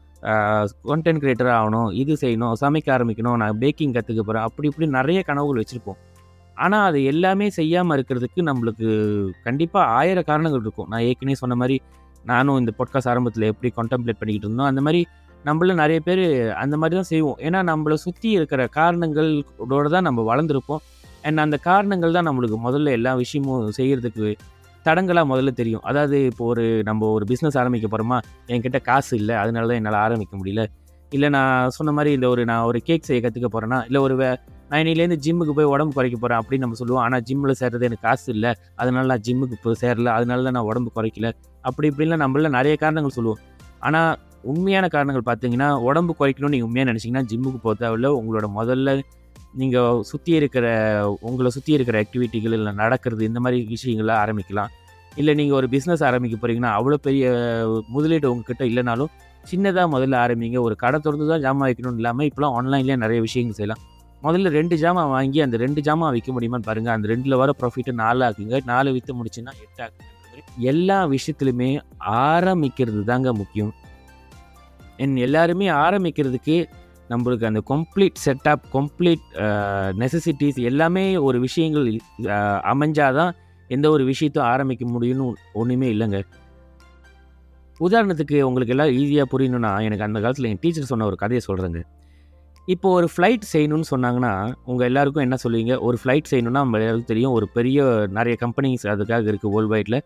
கண்டென்ட் 0.89 1.21
கிரியேட்டராக 1.21 1.55
ஆகணும் 1.61 1.89
இது 2.01 2.13
செய்யணும் 2.23 2.53
சமைக்க 2.63 2.89
ஆரம்பிக்கணும் 2.95 3.37
நான் 3.41 3.59
பேக்கிங் 3.63 3.95
கற்றுக்க 3.95 4.21
போகிறேன் 4.23 4.45
அப்படி 4.47 4.67
இப்படி 4.71 4.87
நிறைய 4.97 5.19
கனவுகள் 5.29 5.59
வச்சுருப்போம். 5.61 5.99
ஆனால் 6.57 6.85
அது 6.89 6.99
எல்லாமே 7.11 7.47
செய்யாமல் 7.59 7.95
இருக்கிறதுக்கு 7.97 8.41
நம்மளுக்கு 8.49 8.87
கண்டிப்பாக 9.47 9.85
ஆயிரம் 9.99 10.27
காரணங்கள் 10.29 10.63
இருக்கும். 10.65 10.89
நான் 10.91 11.05
ஏற்கனவே 11.09 11.37
சொன்ன 11.43 11.57
மாதிரி 11.61 11.77
நானும் 12.25 12.57
இந்த 12.57 12.71
பாட்காஸ்ட் 12.77 13.09
ஆரம்பத்தில் 13.09 13.43
எப்படி 13.43 13.69
கான்டெம்ப்ளேட் 13.75 14.19
பண்ணிக்கிட்டு 14.19 14.47
இருந்தோம் 14.47 14.67
அந்த 14.67 14.81
மாதிரி 14.81 15.07
நம்மள 15.45 15.73
நிறைய 15.73 15.99
பேர் 15.99 16.51
அந்த 16.53 16.77
மாதிரி 16.77 16.95
தான் 16.95 17.09
செய்வோம். 17.11 17.37
ஏன்னா 17.39 17.59
நம்மளை 17.71 17.93
சுற்றி 17.93 18.29
இருக்கிற 18.29 18.67
காரணங்களோட 18.75 19.89
தான் 19.89 20.01
நம்ம 20.01 20.35
வளர்ந்துருப்போம். 20.35 20.81
அண்ட் 21.21 21.37
அந்த 21.37 21.57
காரணங்கள் 21.57 22.11
தான் 22.11 22.27
நம்மளுக்கு 22.27 22.57
முதல்ல 22.63 22.91
எல்லா 22.91 23.13
விஷயமும் 23.13 23.71
செய்கிறதுக்கு 23.77 24.35
தடங்களாக 24.85 25.25
முதல்ல 25.31 25.51
தெரியும். 25.51 25.81
அதாவது 25.81 26.25
இப்போ 26.25 26.45
ஒரு 26.45 26.83
நம்ம 26.83 27.07
ஒரு 27.07 27.25
பிஸ்னஸ் 27.29 27.57
ஆரம்பிக்க 27.57 27.87
போகிறோமா 27.87 28.19
என்கிட்ட 28.47 28.81
காசு 28.81 29.17
இல்லை 29.17 29.35
அதனால 29.35 29.67
தான் 29.67 29.75
என்னால் 29.75 29.93
ஆரம்பிக்க 29.93 30.37
முடியல. 30.37 30.63
இல்லை 31.09 31.29
நான் 31.29 31.69
சொன்ன 31.69 31.91
மாதிரி 31.91 32.11
இந்த 32.11 32.27
ஒரு 32.29 32.45
நான் 32.45 32.63
ஒரு 32.63 32.81
கேக் 32.81 33.03
செய்ய 33.03 33.21
கற்றுக்க 33.21 33.47
போகிறேன்னா 33.53 33.85
இல்லை 33.85 34.01
ஒரு 34.01 34.15
நான் 34.69 34.81
இன்னிலேருந்து 34.81 35.17
ஜிம்முக்கு 35.25 35.49
போய் 35.49 35.65
உடம்பு 35.65 35.93
குறைக்க 35.93 36.17
போகிறேன் 36.17 36.39
அப்படின்னு 36.41 36.57
நம்ம 36.57 36.73
சொல்லுவோம். 36.73 37.03
ஆனால் 37.03 37.21
ஜிம்மில் 37.21 37.59
சேர்றது 37.59 37.81
எனக்கு 37.81 38.07
காசு 38.07 38.33
இல்லை. 38.33 38.53
அதனால 38.75 39.05
நான் 39.05 39.23
ஜிம்முக்கு 39.27 39.57
போய் 39.63 39.75
சேரல. 39.81 40.05
அதனால 40.05 40.43
தான் 40.43 40.51
நான் 40.51 40.63
உடம்பு 40.63 40.91
குறைக்கல. 40.95 41.29
அப்படி 41.67 41.87
இப்படிலாம் 41.91 42.23
நம்மள 42.23 42.49
நிறைய 42.57 42.75
காரணங்கள் 42.83 43.15
சொல்லுவோம். 43.17 43.41
ஆனால் 43.87 44.11
உண்மையான 44.51 44.85
காரணங்கள் 44.95 45.25
பார்த்தீங்கன்னா 45.29 45.69
உடம்பு 45.87 46.13
குறைக்கணும்னு 46.19 46.53
நீங்கள் 46.55 46.69
உண்மையாக 46.69 46.89
நினச்சிங்கன்னா 46.91 47.25
ஜிம்முக்கு 47.31 47.59
போக 47.65 47.73
தேவையில்ல 47.81 48.09
உங்களோட 48.19 48.47
முதல்ல 48.59 48.93
நீங்கள் 49.61 50.03
சுற்றி 50.09 50.31
இருக்கிற 50.39 50.65
உங்களை 51.29 51.49
சுற்றி 51.55 51.71
இருக்கிற 51.77 51.95
ஆக்டிவிட்டிகள் 52.03 52.55
இல்லை 52.57 52.71
நடக்கிறது 52.81 53.23
இந்த 53.29 53.39
மாதிரி 53.45 53.57
விஷயங்களை 53.73 54.13
ஆரம்பிக்கலாம். 54.23 54.71
இல்லை 55.19 55.33
நீங்கள் 55.39 55.57
ஒரு 55.59 55.67
பிஸ்னஸ் 55.73 56.03
ஆரம்பிக்க 56.09 56.35
போகிறீங்கன்னா 56.37 56.71
அவ்வளோ 56.77 56.97
பெரிய 57.07 57.31
முதலீடு 57.95 58.27
உங்ககிட்ட 58.33 58.63
இல்லைனாலும் 58.71 59.11
சின்னதாக 59.51 59.87
முதல்ல 59.95 60.15
ஆரம்பிங்க. 60.25 60.57
ஒரு 60.67 60.75
கடை 60.83 60.97
திறந்து 61.05 61.27
தான் 61.31 61.43
ஜாமான் 61.45 61.67
வைக்கணும்னு 61.69 62.01
இல்லாமல் 62.01 62.27
இப்போலாம் 62.29 62.55
ஆன்லைன்லேயே 62.59 62.97
நிறைய 63.03 63.19
விஷயங்கள் 63.27 63.57
செய்யலாம். 63.59 63.81
முதல்ல 64.25 64.49
ரெண்டு 64.59 64.75
ஜாமான் 64.83 65.11
வாங்கி 65.15 65.39
அந்த 65.45 65.57
ரெண்டு 65.65 65.81
ஜாமான் 65.87 66.13
விற்க 66.15 66.31
முடியுமான்னு 66.37 66.67
பாருங்கள் 66.69 66.95
அந்த 66.95 67.07
ரெண்டில் 67.13 67.39
வர 67.41 67.53
ப்ராஃபிட்டை 67.61 67.93
நாலு 68.03 68.21
ஆக்குங்க. 68.27 68.57
நாலு 68.71 68.89
விற்று 68.97 69.15
முடிச்சுன்னா 69.19 69.53
எட்டு 69.63 69.81
ஆக்குங்க. 69.85 70.10
எல்லா 70.71 70.97
விஷயத்துலையுமே 71.13 71.69
ஆரம்பிக்கிறது 72.29 73.01
தாங்க 73.11 73.33
முக்கியம். 73.33 73.71
என் 75.03 75.15
எல்லாருமே 75.27 75.67
ஆரம்பிக்கிறதுக்கு 75.85 76.57
நம்மளுக்கு 77.11 77.47
அந்த 77.49 77.61
கம்ப்ளீட் 77.71 78.19
செட்டப் 78.25 78.65
கம்ப்ளீட் 78.75 79.23
நெசசிட்டிஸ் 80.01 80.59
எல்லாமே 80.69 81.05
ஒரு 81.27 81.37
விஷயங்கள் 81.45 81.87
அமைஞ்சாதான் 82.73 83.31
எந்த 83.69 83.87
ஒரு 83.95 84.03
விஷயத்தையும் 84.11 84.51
ஆரம்பிக்க 84.51 84.85
முடியும்னு 84.85 85.25
ஒன்றுமே 85.53 85.87
இல்லைங்க. 85.93 86.19
உதாரணத்துக்கு 87.79 88.37
உங்களுக்கு 88.47 88.73
எல்லாம் 88.73 88.91
ஈஸியாக 88.99 89.31
புரியணும்னா 89.33 89.71
எனக்கு 89.85 90.05
அந்த 90.07 90.19
காலத்தில் 90.19 90.49
என் 90.49 90.61
டீச்சர் 90.61 90.89
சொன்ன 90.91 91.05
ஒரு 91.05 91.17
கதையை 91.23 91.41
சொல்கிறேங்க 91.47 91.81
இப்போ 92.67 92.87
ஒரு 92.97 93.07
ஃப்ளைட் 93.13 93.45
செய்யணும்னு 93.53 93.87
சொன்னாங்கன்னா 93.91 94.33
உங்கள் 94.65 94.87
எல்லாருக்கும் 94.87 95.23
என்ன 95.23 95.37
சொல்லுவீங்க? 95.43 95.73
ஒரு 95.87 95.97
ஃப்ளைட் 96.01 96.29
செய்யணும்னா 96.31 96.61
நம்ம 96.63 96.77
எல்லாருக்கும் 96.77 97.11
தெரியும் 97.13 97.35
ஒரு 97.37 97.47
பெரிய 97.55 97.85
நிறைய 98.17 98.35
கம்பெனிஸ் 98.43 98.83
அதுக்காக 98.93 99.31
இருக்குது 99.31 99.53
வேர்ல்டு 99.55 99.73
வைட்டில் 99.75 99.99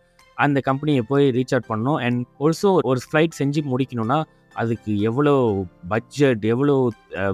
அந்த 0.44 0.58
கம்பெனியை 0.68 1.02
போய் 1.10 1.26
ரீச் 1.36 1.54
அவுட் 1.54 1.70
பண்ணணும். 1.72 1.98
அண்ட் 2.06 2.20
ஆல்சோ 2.44 2.70
ஒரு 2.90 3.00
ஃப்ளைட் 3.04 3.38
செஞ்சு 3.40 3.60
முடிக்கணும்னா 3.72 4.18
அதுக்கு 4.62 4.92
எவ்வளோ 5.08 5.32
பட்ஜெட் 5.92 6.44
எவ்வளோ 6.52 6.74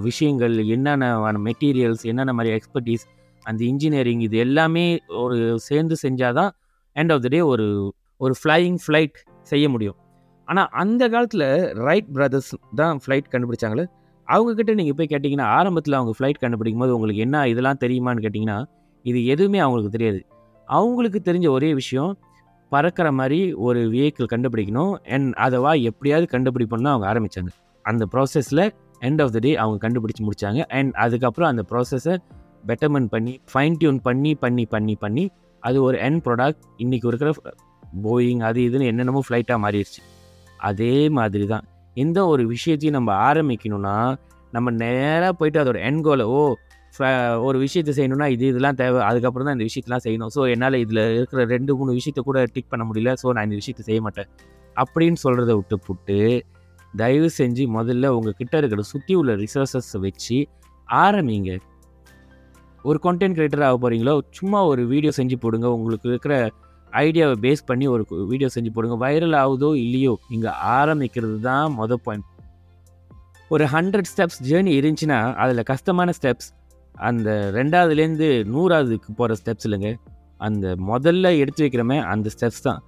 விஷயங்கள் 0.07 0.55
என்னென்ன 0.75 1.33
மெட்டீரியல்ஸ் 1.47 2.03
என்னென்ன 2.11 2.33
மாதிரி 2.37 2.53
எக்ஸ்பர்டீஸ் 2.57 3.05
அந்த 3.45 3.61
இன்ஜினியரிங் 3.71 4.21
இது 4.27 4.37
எல்லாமே 4.45 4.85
ஒரு 5.23 5.37
சேர்ந்து 5.67 5.95
செஞ்சால் 6.03 6.37
தான் 6.39 6.51
எண்ட் 6.95 7.13
ஆஃப் 7.15 7.23
த 7.25 7.29
டே 7.35 7.41
ஒரு 7.53 7.67
ஒரு 8.23 8.33
ஃப்ளையிங் 8.39 8.79
ஃப்ளைட் 8.83 9.17
செய்ய 9.51 9.65
முடியும். 9.73 9.97
ஆனால் 10.47 10.69
அந்த 10.81 11.03
காலத்தில் 11.13 11.47
ரைட் 11.87 12.09
பிரதர்ஸ் 12.15 12.51
தான் 12.79 12.97
ஃப்ளைட் 13.03 13.31
கண்டுபிடிச்சாங்களே 13.33 13.85
அவங்கக்கிட்ட 14.27 14.73
நீங்கள் 14.79 14.97
போய் 14.99 15.09
கேட்டிங்கன்னா 15.13 15.47
ஆரம்பத்தில் 15.57 15.97
அவங்க 15.99 16.13
ஃப்ளைட் 16.17 16.41
கண்டுபிடிக்கும் 16.43 16.83
போது 16.83 16.93
உங்களுக்கு 16.97 17.23
என்ன 17.25 17.37
இதெல்லாம் 17.53 17.81
தெரியுமான்னு 17.83 18.23
கேட்டிங்கன்னா 18.25 18.57
இது 19.05 19.19
எதுவுமே 19.33 19.59
அவங்களுக்கு 19.65 19.95
தெரியாது. 19.97 20.19
அவங்களுக்கு 20.67 21.19
தெரிஞ்ச 21.29 21.47
ஒரே 21.49 21.69
விஷயம் 21.81 22.11
பறக்கிற 22.73 23.07
மாதிரி 23.19 23.39
ஒரு 23.67 23.81
வெஹிக்கிள் 23.93 24.31
கண்டுபிடிக்கணும். 24.33 24.93
அண்ட் 25.15 25.29
அதவா 25.45 25.71
எப்படியாவது 25.89 26.27
கண்டுபிடிப்போம்னு 26.35 26.91
அவங்க 26.93 27.07
ஆரம்பித்தாங்க 27.11 27.51
அந்த 27.85 28.03
ப்ராசஸில் 28.13 28.63
எண்ட் 29.07 29.21
ஆஃப் 29.23 29.33
த 29.35 29.39
டே 29.45 29.51
அவங்க 29.63 29.77
கண்டுபிடிச்சி 29.85 30.21
முடிச்சாங்க. 30.27 30.61
அண்ட் 30.77 30.93
அதுக்கப்புறம் 31.05 31.49
அந்த 31.53 31.63
ப்ராசஸை 31.71 32.15
பெட்டர்மெண்ட் 32.69 33.09
பண்ணி 33.13 33.33
ஃபைன் 33.51 33.77
டியூன் 33.79 33.99
பண்ணி 34.07 34.31
பண்ணி 34.43 34.65
பண்ணி 34.73 34.95
பண்ணி 35.03 35.25
அது 35.63 35.77
ஒரு 35.87 35.97
எண்ட் 36.07 36.21
ப்ராடக்ட் 36.27 36.61
இன்றைக்கி 36.83 37.07
இருக்கிற 37.11 37.31
போயிங் 38.05 38.41
அது 38.49 38.59
இதுன்னு 38.67 38.89
என்னென்னமோ 38.91 39.21
ஃப்ளைட்டாக 39.27 39.59
மாறிடுச்சு. 39.65 40.01
அதே 40.69 40.95
மாதிரி 41.17 41.45
தான். 41.53 41.65
எந்த 42.03 42.19
ஒரு 42.33 42.43
விஷயத்தையும் 42.53 42.97
நம்ம 42.97 43.11
ஆரம்பிக்கணும்னா 43.29 43.97
நம்ம 44.55 44.71
நேராக 44.83 45.33
போயிட்டு 45.39 45.59
அதோட 45.63 45.79
என் 45.89 46.01
கோலை 46.01 46.25
ஓ 46.37 46.39
ஒரு 47.47 47.57
விஷயத்தை 47.65 47.93
செய்யணும்னா 47.97 48.27
இது 48.35 48.45
இதெல்லாம் 48.51 48.77
தேவை. 48.81 48.99
அதுக்கப்புறம் 49.09 49.47
தான் 49.47 49.55
இந்த 49.57 49.65
விஷயத்தெலாம் 49.69 50.03
செய்யணும். 50.05 50.31
ஸோ 50.35 50.41
என்னால் 50.53 50.77
இதில் 50.83 51.01
இருக்கிற 51.17 51.43
ரெண்டு 51.53 51.71
மூணு 51.79 51.91
விஷயத்த 51.99 52.21
கூட 52.29 52.39
டிக் 52.55 52.71
பண்ண 52.73 52.83
முடியல. 52.89 53.13
ஸோ 53.21 53.27
நான் 53.35 53.47
இந்த 53.47 53.57
விஷயத்தை 53.61 53.83
செய்ய 53.89 54.01
மாட்டேன். 54.07 54.29
அப்படின்னு 54.81 55.19
சொல்கிறத 55.25 55.51
விட்டு 55.59 55.77
புட்டு 55.87 56.17
தயவு 57.01 57.29
செஞ்சு 57.39 57.63
முதல்ல 57.77 58.07
உங்கள் 58.17 58.37
கிட்ட 58.39 58.55
இருக்கிற 58.61 58.81
சுற்றி 58.91 59.13
உள்ள 59.19 59.31
ரிசோர்ஸஸை 59.43 59.99
வச்சு 60.07 60.37
ஆரம்பிங்க. 60.89 61.51
ஒரு 62.89 62.97
கண்டென்ட் 63.05 63.35
கிரியேட்டர் 63.37 63.65
ஆக 63.67 63.77
போகிறீங்களோ 63.83 64.13
சும்மா 64.39 64.59
ஒரு 64.71 64.81
வீடியோ 64.93 65.11
செஞ்சு 65.19 65.35
போடுங்க. 65.43 65.67
உங்களுக்கு 65.77 66.07
இருக்கிற 66.13 66.35
ஐடியாவை 66.93 67.35
பேஸ் 67.45 67.63
பண்ணி 67.69 67.85
ஒரு 67.93 68.03
வீடியோ 68.31 68.49
செஞ்சு 68.55 68.71
போடுங்க. 68.75 68.97
வைரல் 69.05 69.37
ஆகுதோ 69.43 69.69
இல்லையோ 69.85 70.13
நீங்கள் 70.31 70.57
ஆரம்பிக்கிறது 70.79 71.37
தான் 71.49 71.67
மொதல் 71.79 72.03
பாயிண்ட் 72.07 72.27
ஒரு 73.53 73.65
ஹண்ட்ரட் 73.75 74.09
ஸ்டெப்ஸ் 74.11 74.39
ஜேர்னி 74.49 74.71
இருந்துச்சுன்னா 74.79 75.17
அதில் 75.43 75.69
கஷ்டமான 75.71 76.11
ஸ்டெப்ஸ் 76.19 76.49
அந்த 76.95 77.29
ரெண்டாவதுலேருந்து 77.57 78.27
நூறாவதுக்கு 78.53 79.11
போகிற 79.19 79.37
ஸ்டெப்ஸ் 79.41 79.65
இல்லைங்க. 79.67 79.91
அந்த 80.47 80.65
முதல்ல 80.89 81.27
எடுத்து 81.43 81.61
வைக்கிறோமே 81.65 81.97
அந்த 82.13 82.27
ஸ்டெப்ஸ் 82.35 82.65
தான். 82.67 82.81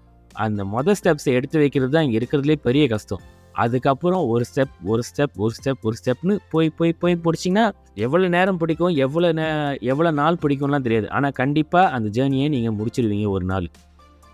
அந்த 0.45 0.61
மொதல் 0.75 0.97
ஸ்டெப்ஸை 0.99 1.31
எடுத்து 1.37 1.57
வைக்கிறது 1.63 1.93
தான் 1.95 2.05
இங்கே 2.05 2.17
இருக்கிறதுலே 2.19 2.57
பெரிய 2.67 2.85
கஷ்டம். 2.93 3.23
அதுக்கப்புறம் 3.63 4.23
ஒரு 4.31 4.43
ஸ்டெப் 4.49 4.73
ஒரு 4.91 5.01
ஸ்டெப் 5.09 5.35
ஒரு 5.43 5.53
ஸ்டெப் 5.57 5.83
ஒரு 5.87 5.95
ஸ்டெப்னு 5.99 6.33
போய் 6.53 6.69
போய் 6.79 6.93
போய் 7.01 7.15
பிடிச்சிங்கன்னா 7.25 7.65
எவ்வளோ 8.05 8.27
நேரம் 8.35 8.59
பிடிக்கும் 8.61 8.95
எவ்வளோ 9.05 9.29
நே 9.39 9.45
எவ்வளோ 9.91 10.11
நாள் 10.21 10.39
பிடிக்கும்லாம் 10.43 10.85
தெரியாது. 10.87 11.07
ஆனால் 11.17 11.35
கண்டிப்பாக 11.41 11.93
அந்த 11.97 12.09
ஜேர்னியை 12.17 12.47
நீங்கள் 12.55 12.75
முடிச்சிடுவீங்க 12.79 13.27
ஒரு 13.35 13.45
நாள். 13.51 13.67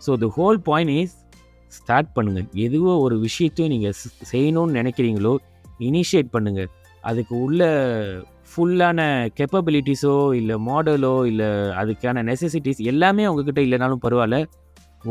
So 0.05 0.13
the 0.23 0.29
whole 0.37 0.59
point 0.69 0.93
is 1.01 1.15
start 1.71 2.09
பண்ணுங்கள் 2.15 2.47
எதுவோ 2.65 2.93
ஒரு 3.05 3.17
விஷயத்தையும் 3.27 3.73
நீங்கள் 3.75 3.95
செய்யணும்னு 4.31 4.77
நினைக்கிறீங்களோ 4.79 5.33
இனிஷியேட் 5.89 6.33
பண்ணுங்கள் 6.35 6.69
அதுக்கு 7.03 7.33
உள்ள 7.45 7.61
ஃபுல்லான 8.51 9.01
கெப்பபிலிட்டிஸோ 9.39 10.15
இல்லை 10.39 10.55
மாடலோ 10.67 11.13
இல்லை 11.31 11.49
அதுக்கான 11.81 12.23
நெசசிட்டிஸ் 12.29 12.81
எல்லாமே 12.91 13.23
உங்ககிட்ட 13.31 13.61
இல்லைனாலும் 13.67 14.03
பரவாயில்ல. 14.05 14.39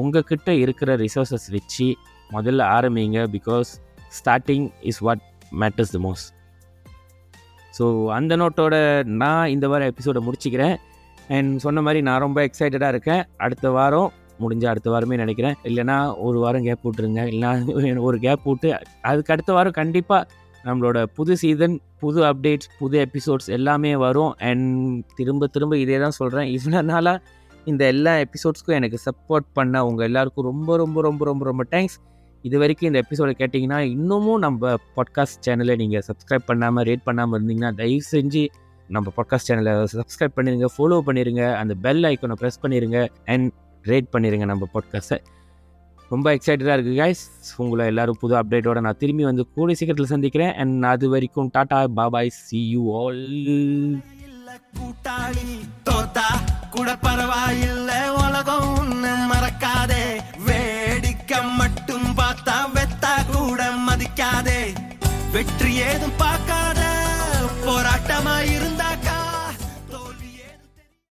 உங்ககிட்ட 0.00 0.50
இருக்கிற 0.64 0.90
ரிசோர்ஸஸ் 0.96 1.48
வச்சு 1.56 1.86
முதல்ல 2.30 2.66
ஆரம்பிங்க 2.76 3.20
because 3.36 3.70
starting 4.18 4.66
is 4.90 5.00
what 5.06 5.24
matters 5.62 5.94
the 5.96 6.00
most 6.06 6.28
so 7.78 7.84
அந்த 8.18 8.32
நோட்டோட 8.42 8.76
நான் 9.22 9.50
இந்த 9.54 9.66
வாரம் 9.72 9.90
எபிசோடை 9.92 10.20
முடிச்சுக்கிறேன். 10.26 10.76
அண்ட் 11.36 11.52
சொன்ன 11.64 11.82
மாதிரி 11.86 12.00
நான் 12.08 12.22
ரொம்ப 12.24 12.38
எக்ஸைட்டடாக 12.46 12.92
இருக்கேன். 12.94 13.22
அடுத்த 13.44 13.70
வாரம் 13.76 14.08
முடிஞ்ச 14.42 14.64
அடுத்த 14.72 14.88
வாரமே 14.92 15.16
நினைக்கிறேன். 15.16 15.56
இல்லைனா 15.68 15.96
ஒரு 16.26 16.38
வாரம் 16.44 16.66
கேப் 16.68 16.84
விட்டுருங்க 16.86 17.22
இல்லைனா 17.32 18.00
ஒரு 18.08 18.18
கேப் 18.24 18.46
விட்டு 18.50 18.68
அதுக்கு 19.10 19.32
அடுத்த 19.34 19.50
வாரம் 19.56 19.78
கண்டிப்பாக 19.80 20.26
நம்மளோட 20.64 21.04
புது 21.04 21.36
சீசன் 21.36 21.80
புது 22.00 22.22
அப்டேட்ஸ் 22.22 22.68
புது 22.78 23.06
எபிசோட்ஸ் 23.06 23.46
எல்லாமே 23.46 23.96
வரும். 23.96 24.34
அண்ட் 24.38 25.04
திரும்ப 25.16 25.46
திரும்ப 25.46 25.78
இதே 25.78 25.98
தான் 25.98 26.10
சொல்கிறேன் 26.10 26.46
இவ்வளோ 26.46 26.82
நாளாக 26.82 27.22
இந்த 27.64 27.86
எல்லா 27.86 28.16
எபிசோட்ஸ்க்கும் 28.16 28.74
எனக்கு 28.74 28.98
சப்போர்ட் 29.04 29.44
பண்ண 29.52 29.86
உங்கள் 29.86 30.06
எல்லாருக்கும் 30.06 30.44
ரொம்ப 30.44 30.76
ரொம்ப 30.76 31.02
ரொம்ப 31.02 31.24
ரொம்ப 31.24 31.44
ரொம்ப 31.44 31.64
தேங்க்ஸ் 31.70 31.94
இது 32.42 32.58
வரைக்கும் 32.58 32.86
இந்த 32.86 32.98
எபிசோடை 32.98 33.34
கேட்டிங்கன்னா 33.38 33.78
இன்னமும் 33.78 34.38
நம்ம 34.38 34.76
பாட்காஸ்ட் 34.96 35.48
சேனலை 35.48 35.76
நீங்கள் 35.76 36.02
சப்ஸ்கிரைப் 36.06 36.46
பண்ணாமல் 36.46 36.84
ரேட் 36.84 37.00
பண்ணாமல் 37.04 37.40
இருந்தீங்கன்னா 37.40 37.74
தயவு 37.74 38.00
செஞ்சு 38.12 38.46
நம்ம 38.88 39.12
பாட்காஸ்ட் 39.16 39.52
சேனலை 39.52 39.72
சப்ஸ்கிரைப் 39.72 40.36
பண்ணிடுங்க 40.36 40.66
ஃபாலோ 40.78 41.00
பண்ணிடுங்க 41.06 41.54
அந்த 41.54 41.74
பெல் 41.74 42.02
ஐக்கனை 42.02 42.36
ப்ரெஸ் 42.40 42.62
பண்ணிடுங்க 42.62 43.06
அண்ட் 43.24 43.52
ரேட் 43.82 44.06
பண்ணிடுங்க 44.16 44.44
நம்ம 44.44 44.68
பாட்காஸ்ட்டை 44.74 45.18
ரொம்ப 46.12 46.28
எக்ஸைட்டடாக 46.36 46.76
இருக்குது 46.76 47.00
கைஸ் 47.00 47.22
உங்களை 47.62 47.84
எல்லாரும் 47.90 48.18
புது 48.22 48.34
அப்டேட்டோட 48.38 48.78
நான் 48.86 49.00
திரும்பி 49.02 49.24
வந்து 49.28 49.42
கூடிய 49.56 49.76
சீக்கிரத்தில் 49.78 50.12
சந்திக்கிறேன். 50.14 50.54
அண்ட் 50.62 50.86
அது 50.92 51.08
வரைக்கும் 51.12 51.50
tata 51.56 51.78
bye bye 51.98 52.32
see 52.44 52.60
you 52.72 52.82
all 53.00 53.22
கூட்டாளி 54.78 55.48
தோத்தா 55.86 56.26
கூட 56.74 56.90
பரவாயில்ல 57.06 57.92
உலகம் 58.24 58.68
ஒன்று 58.80 59.12
மறக்காதே. 59.30 60.04
வேடிக்கை 60.48 61.40
மட்டும் 61.60 62.08
பார்த்தா 62.20 62.56
வெத்தா 62.76 63.14
கூட 63.32 63.70
மதிக்காதே. 63.88 64.60
வெற்றி 65.34 65.72
ஏதும் 65.88 66.18
பார்க்காத 66.24 66.79